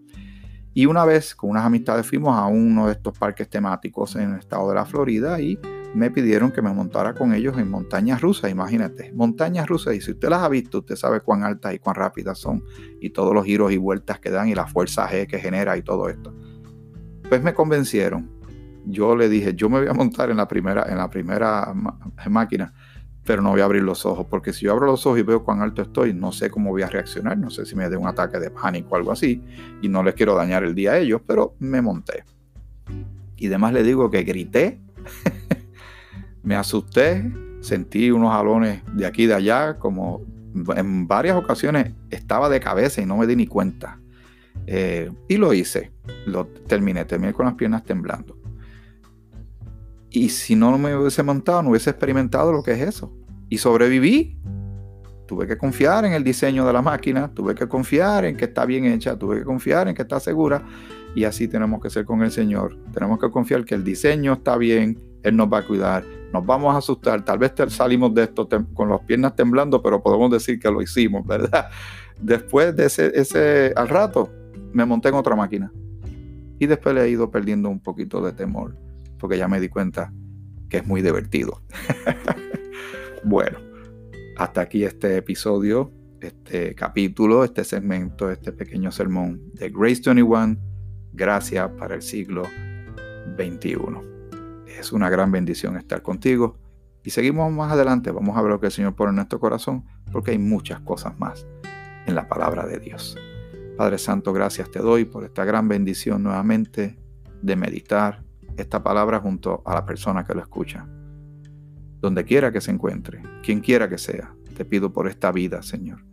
Y 0.74 0.88
una 0.88 1.06
vez, 1.06 1.36
con 1.36 1.52
unas 1.52 1.64
amistades, 1.64 2.08
fuimos 2.08 2.36
a 2.36 2.48
uno 2.48 2.88
de 2.88 2.94
estos 2.94 3.16
parques 3.18 3.48
temáticos 3.48 4.16
en 4.16 4.34
el 4.34 4.40
estado 4.40 4.70
de 4.70 4.76
la 4.76 4.86
Florida 4.86 5.40
y 5.40 5.60
me 5.94 6.10
pidieron 6.10 6.52
que 6.52 6.64
me 6.64 6.74
montara 6.74 7.14
con 7.14 7.32
ellos 7.34 7.58
en 7.60 7.70
montañas 7.70 8.22
rusas, 8.22 8.50
imagínate, 8.50 9.14
montañas 9.14 9.68
rusas, 9.68 9.96
y 9.96 10.02
si 10.02 10.12
usted 10.12 10.28
las 10.28 10.42
ha 10.42 10.50
visto, 10.50 10.80
usted 10.80 10.96
sabe 10.96 11.22
cuán 11.22 11.44
altas 11.44 11.76
y 11.76 11.80
cuán 11.80 11.96
rápidas 11.96 12.40
son, 12.40 12.64
y 13.00 13.12
todos 13.12 13.34
los 13.34 13.46
giros 13.46 13.72
y 13.72 13.78
vueltas 13.78 14.20
que 14.20 14.32
dan, 14.32 14.50
y 14.50 14.56
la 14.56 14.66
fuerza 14.66 15.08
G 15.08 15.28
que 15.28 15.40
genera 15.40 15.78
y 15.78 15.84
todo 15.84 16.10
esto. 16.10 16.36
Pues 17.30 17.42
me 17.42 17.54
convencieron 17.54 18.35
yo 18.86 19.16
le 19.16 19.30
dije, 19.30 19.54
yo 19.56 19.70
me 19.70 19.80
voy 19.80 19.88
a 19.88 19.94
montar 19.94 20.30
en 20.30 20.38
la 20.38 20.48
primera, 20.48 20.86
en 20.90 20.98
la 20.98 21.10
primera 21.10 21.74
máquina, 22.30 22.74
pero 23.26 23.42
no 23.42 23.52
voy 23.52 23.62
a 23.62 23.66
abrir 23.66 23.82
los 23.82 24.06
ojos, 24.06 24.28
porque 24.30 24.54
si 24.54 24.66
yo 24.66 24.72
abro 24.72 24.86
los 24.86 25.06
ojos 25.06 25.20
y 25.20 25.24
veo 25.24 25.44
cuán 25.44 25.62
alto 25.62 25.82
estoy, 25.82 26.14
no 26.14 26.32
sé 26.32 26.50
cómo 26.50 26.70
voy 26.70 26.84
a 26.84 26.88
reaccionar, 26.88 27.38
no 27.38 27.50
sé 27.50 27.66
si 27.66 27.76
me 27.76 27.90
dé 27.90 27.98
un 27.98 28.08
ataque 28.08 28.40
de 28.40 28.52
pánico 28.52 28.90
o 28.92 28.96
algo 28.96 29.12
así, 29.12 29.42
y 29.82 29.90
no 29.90 30.04
les 30.04 30.14
quiero 30.14 30.36
dañar 30.36 30.64
el 30.64 30.76
día 30.76 30.92
a 30.92 30.98
ellos, 31.00 31.22
pero 31.26 31.56
me 31.60 31.82
monté. 31.82 32.24
Y 33.38 33.48
además 33.48 33.74
le 33.74 33.84
digo 33.84 34.12
que 34.12 34.24
grité, 34.24 34.80
me 36.44 36.56
asusté, 36.56 37.32
sentí 37.62 38.12
unos 38.12 38.32
jalones 38.32 38.84
de 38.94 39.06
aquí 39.08 39.24
y 39.24 39.28
de 39.28 39.34
allá, 39.34 39.80
como 39.80 40.22
en 40.76 41.08
varias 41.08 41.36
ocasiones 41.36 41.94
estaba 42.12 42.48
de 42.48 42.60
cabeza 42.60 43.02
y 43.02 43.06
no 43.06 43.18
me 43.18 43.28
di 43.28 43.36
ni 43.36 43.48
cuenta. 43.48 44.00
Eh, 44.68 45.12
y 45.28 45.38
lo 45.38 45.54
hice, 45.54 45.92
lo 46.26 46.46
terminé, 46.46 47.06
terminé 47.06 47.34
con 47.34 47.46
las 47.46 47.56
piernas 47.56 47.84
temblando. 47.84 48.45
Y 50.10 50.30
si 50.30 50.56
no 50.56 50.78
me 50.78 50.96
hubiese 50.96 51.24
montado, 51.24 51.62
no 51.62 51.72
hubiese 51.72 51.90
experimentado 51.90 52.52
lo 52.54 52.64
que 52.64 52.72
es 52.72 52.82
eso. 52.82 53.14
Y 53.50 53.58
sobreviví. 53.58 54.38
Tuve 55.28 55.48
que 55.48 55.58
confiar 55.58 56.06
en 56.06 56.14
el 56.14 56.24
diseño 56.24 56.66
de 56.68 56.74
la 56.74 56.84
máquina, 56.84 57.34
tuve 57.34 57.56
que 57.56 57.68
confiar 57.68 58.26
en 58.26 58.38
que 58.38 58.46
está 58.46 58.64
bien 58.66 58.86
hecha, 58.86 59.18
tuve 59.18 59.40
que 59.40 59.44
confiar 59.44 59.88
en 59.88 59.96
que 59.96 60.04
está 60.04 60.20
segura. 60.20 60.64
Y 61.16 61.24
así 61.24 61.48
tenemos 61.48 61.82
que 61.82 61.90
ser 61.90 62.06
con 62.06 62.22
el 62.22 62.32
Señor. 62.32 62.78
Tenemos 62.94 63.20
que 63.20 63.32
confiar 63.32 63.66
que 63.66 63.74
el 63.74 63.84
diseño 63.84 64.34
está 64.34 64.56
bien, 64.56 65.00
Él 65.24 65.36
nos 65.36 65.52
va 65.52 65.60
a 65.60 65.66
cuidar, 65.66 66.06
nos 66.32 66.46
vamos 66.46 66.76
a 66.76 66.78
asustar. 66.78 67.26
Tal 67.26 67.40
vez 67.40 67.54
salimos 67.70 68.14
de 68.14 68.24
esto 68.24 68.48
con 68.74 68.90
las 68.90 69.02
piernas 69.02 69.36
temblando, 69.36 69.82
pero 69.82 70.04
podemos 70.04 70.30
decir 70.30 70.60
que 70.60 70.70
lo 70.70 70.82
hicimos, 70.82 71.26
¿verdad? 71.26 71.70
Después 72.22 72.76
de 72.76 72.86
ese, 72.86 73.12
ese 73.20 73.74
al 73.76 73.90
rato, 73.90 74.30
me 74.74 74.86
monté 74.86 75.10
en 75.10 75.16
otra 75.16 75.36
máquina. 75.36 75.72
Y 76.60 76.68
después 76.68 76.96
le 76.96 77.04
he 77.04 77.10
ido 77.10 77.30
perdiendo 77.32 77.68
un 77.70 77.82
poquito 77.82 78.22
de 78.22 78.32
temor 78.32 78.85
porque 79.20 79.38
ya 79.38 79.48
me 79.48 79.60
di 79.60 79.70
cuenta 79.70 80.14
que 80.70 80.78
es 80.78 80.86
muy 80.86 81.02
divertido. 81.02 81.62
bueno, 83.24 83.60
hasta 84.38 84.62
aquí 84.62 84.84
este 84.84 85.18
episodio, 85.18 85.92
este 86.22 86.76
capítulo, 86.76 87.44
este 87.44 87.64
segmento, 87.64 88.32
este 88.32 88.52
pequeño 88.52 88.92
sermón 88.92 89.52
de 89.54 89.70
Grace 89.70 90.02
21, 90.06 90.58
gracias 91.14 91.70
para 91.72 91.96
el 91.96 92.02
siglo 92.02 92.44
XXI. 93.38 93.78
Es 94.80 94.92
una 94.92 95.10
gran 95.10 95.32
bendición 95.32 95.78
estar 95.78 96.02
contigo 96.02 96.58
y 97.06 97.12
seguimos 97.12 97.52
más 97.52 97.72
adelante, 97.72 98.12
vamos 98.12 98.36
a 98.36 98.42
ver 98.42 98.52
lo 98.52 98.60
que 98.60 98.66
el 98.66 98.72
Señor 98.72 98.96
pone 98.96 99.12
en 99.12 99.18
nuestro 99.18 99.40
corazón, 99.40 99.86
porque 100.12 100.32
hay 100.32 100.40
muchas 100.40 100.80
cosas 100.82 101.18
más 101.20 101.46
en 102.08 102.16
la 102.16 102.28
palabra 102.28 102.66
de 102.66 102.80
Dios. 102.80 103.16
Padre 103.78 104.00
Santo, 104.00 104.34
gracias 104.34 104.72
te 104.72 104.80
doy 104.80 105.06
por 105.06 105.24
esta 105.24 105.46
gran 105.46 105.68
bendición 105.68 106.24
nuevamente 106.24 106.98
de 107.44 107.56
meditar 107.56 108.25
esta 108.58 108.84
palabra 108.84 109.20
junto 109.20 109.62
a 109.66 109.74
la 109.74 109.86
persona 109.86 110.24
que 110.24 110.34
lo 110.34 110.42
escucha. 110.42 110.88
Donde 112.00 112.24
quiera 112.24 112.52
que 112.52 112.62
se 112.62 112.72
encuentre, 112.72 113.22
quien 113.44 113.60
quiera 113.60 113.90
que 113.90 113.98
sea, 113.98 114.34
te 114.56 114.66
pido 114.66 114.92
por 114.92 115.08
esta 115.08 115.32
vida, 115.32 115.62
Señor. 115.62 116.04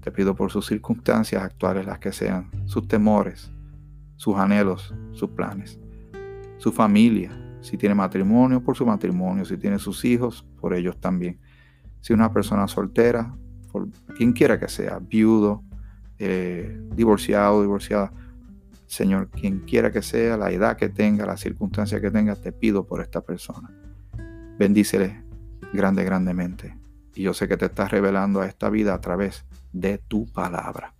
Te 0.00 0.10
pido 0.10 0.34
por 0.34 0.50
sus 0.50 0.66
circunstancias 0.66 1.42
actuales, 1.42 1.86
las 1.86 1.98
que 1.98 2.12
sean, 2.12 2.50
sus 2.66 2.88
temores, 2.88 3.52
sus 4.16 4.36
anhelos, 4.36 4.94
sus 5.12 5.30
planes, 5.30 5.78
su 6.58 6.72
familia, 6.72 7.30
si 7.60 7.76
tiene 7.76 7.94
matrimonio, 7.94 8.62
por 8.62 8.76
su 8.76 8.84
matrimonio, 8.84 9.44
si 9.44 9.56
tiene 9.56 9.78
sus 9.78 10.04
hijos, 10.04 10.44
por 10.60 10.74
ellos 10.74 10.98
también. 11.00 11.38
Si 12.00 12.12
una 12.12 12.32
persona 12.32 12.66
soltera, 12.66 13.34
por 13.70 13.88
quien 14.16 14.32
quiera 14.32 14.58
que 14.58 14.68
sea, 14.68 14.98
viudo, 14.98 15.62
eh, 16.18 16.80
divorciado, 16.94 17.62
divorciada, 17.62 18.12
Señor, 18.92 19.30
quien 19.30 19.60
quiera 19.60 19.90
que 19.90 20.02
sea, 20.02 20.36
la 20.36 20.50
edad 20.50 20.76
que 20.76 20.90
tenga, 20.90 21.24
la 21.24 21.38
circunstancia 21.38 21.98
que 21.98 22.10
tenga, 22.10 22.36
te 22.36 22.52
pido 22.52 22.86
por 22.86 23.00
esta 23.00 23.22
persona. 23.22 23.70
Bendícele 24.58 25.22
grande, 25.72 26.04
grandemente. 26.04 26.76
Y 27.14 27.22
yo 27.22 27.32
sé 27.32 27.48
que 27.48 27.56
te 27.56 27.64
estás 27.64 27.90
revelando 27.90 28.42
a 28.42 28.46
esta 28.46 28.68
vida 28.68 28.92
a 28.92 29.00
través 29.00 29.46
de 29.72 29.96
tu 29.96 30.26
palabra. 30.26 30.92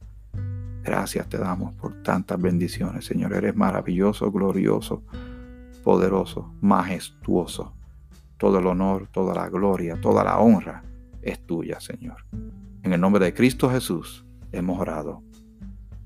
Gracias 0.83 1.29
te 1.29 1.37
damos 1.37 1.75
por 1.75 2.03
tantas 2.03 2.41
bendiciones, 2.41 3.05
Señor. 3.05 3.35
Eres 3.35 3.55
maravilloso, 3.55 4.33
glorioso, 4.33 5.03
poderoso, 5.85 6.51
majestuoso. 6.63 7.75
Todo 8.39 8.59
el 8.59 8.69
honor, 8.69 9.09
toda 9.13 9.35
la 9.35 9.51
gloria, 9.51 10.01
toda 10.01 10.25
la 10.25 10.39
honra 10.39 10.83
es 11.21 11.45
tuya, 11.45 11.79
Señor. 11.79 12.25
En 12.83 12.95
el 12.95 13.01
nombre 13.03 13.23
de 13.23 13.35
Cristo 13.35 13.69
Jesús 13.69 14.25
hemos 14.51 14.81
orado. 14.81 15.23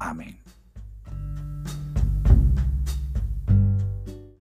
Amén. 0.01 0.46